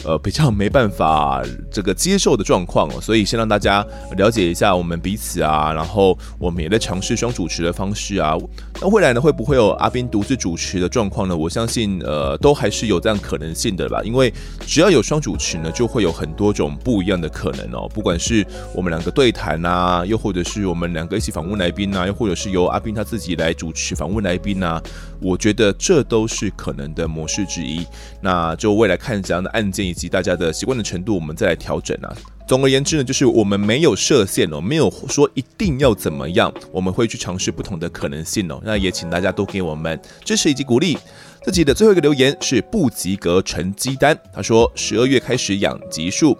[0.04, 8.36] 呃，比较没办法这个接受的状况哦，所以先让大家了解一下我们彼此啊，然后我们也在尝试双主持的方式啊。
[8.80, 11.36] 那未来呢，会不会有阿斌独自主持的状况呢？
[11.36, 14.02] 我相信呃，都还是有这样可能性的吧。
[14.02, 14.32] 因为
[14.66, 17.88] 只要有双主持呢，就会有很多种不一样的可能哦。
[17.94, 18.44] 不管是
[18.74, 24.82] 我们两个对谈啊，又或者是我们两个一起访问来宾啊，又或者是由阿斌他自己来主持访问来宾啊，
[25.20, 27.86] 我觉得这都是可能的模式之一。
[28.20, 29.83] 那就未来看怎样的案件。
[29.86, 32.12] 以及大家的习惯的程度，我们再来调整啊。
[32.46, 38.60] 总而言之呢，就是我们没有设限哦，没有说一定要怎么样，我们会去尝试不同的可能性哦。
[38.62, 40.98] 那也请大家多给我们支持以及鼓励。
[41.42, 46.36] 自己的最后一个留言是不及格成绩单，他说十二月开始养级数，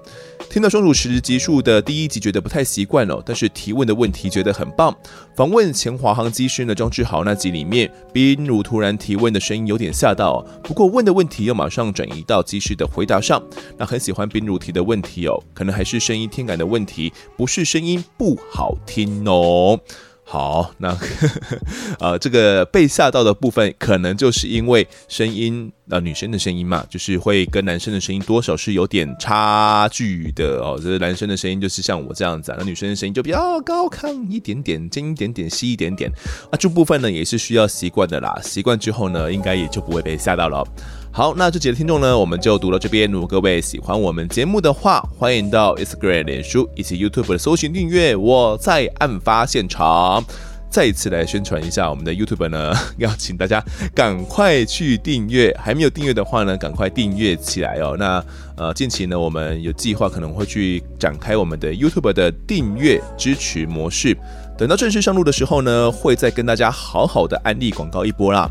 [0.55, 4.97] 听到双主持集数的第一集觉得不太习惯哦，但是提问的问题觉得很棒。
[5.35, 13.43] 访问前华航机师呢张志豪那集里面，冰如突然提问的声音有点吓到，不过问的问题又马上转移到机师的回答上。
[13.77, 19.81] 那很喜欢冰如提的问题哦，可能还是声音听感的问题，不是声音不好听哦。
[20.27, 21.59] 好，那呵呵
[22.01, 30.81] 呃，这个被吓到的部分，可能就是因为声音，呃，女生的声音嘛，就是会跟男生的声音多少是有点差距的哦。
[30.83, 36.11] 就是男生的声音就是像我这样子，那女生的声音就比较高亢一点点，尖一点点，细一点点
[36.51, 36.57] 啊。
[36.59, 40.67] 这部分呢也是需要习惯的啦，习惯之后呢，应该也就不会被吓到了。
[41.17, 43.09] 好，那这几个听众呢，我们就读到这边。
[43.09, 48.17] 如果各位喜欢我们节目的话，欢迎到 Instagram、脸书以及 YouTube 的搜寻订阅。
[48.17, 50.25] 我在案发现场，
[50.69, 53.65] 再一次来宣传一下我们的 YouTube 呢，要请大家
[53.95, 55.57] 赶快去订阅。
[55.57, 57.95] 还没有订阅的话呢，赶快订阅起来哦。
[57.97, 58.25] 那
[58.57, 64.17] 呃，近期呢，我们有计划可能会去展开我们的 YouTube 的订阅支持模式。
[64.59, 68.51] 等到正式上路的时候呢，会再跟大家好好的安利广告一波啦。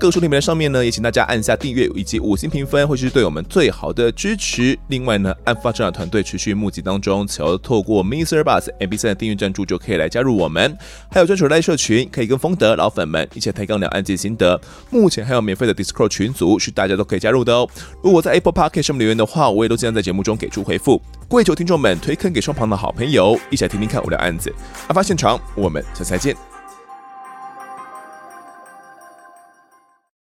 [0.00, 4.76] 各书里面的上面呢，也请大家按下订阅以及五星评分，会是对我们最好的支持。
[4.88, 10.74] 另外呢，案发侦查团队持续募集当中，只要透过 MixerBox MP3 的订阅赞助就可以来加入我们。
[11.10, 14.58] 还有专属赖社群，可以跟丰德老粉们一起抬杠聊案件心得。
[14.88, 17.68] 目前还有免费的 Discord 群组，是大家都可以加入的哦。
[18.02, 20.98] 如果在 Apple Podcast 上面留言的话，我也都尽量在节目中给出回复。
[21.28, 24.50] 跪求听众们推坑给双旁的好朋友，一起来听听看我的案子。
[24.88, 26.49] 案发现场，我们下次再见。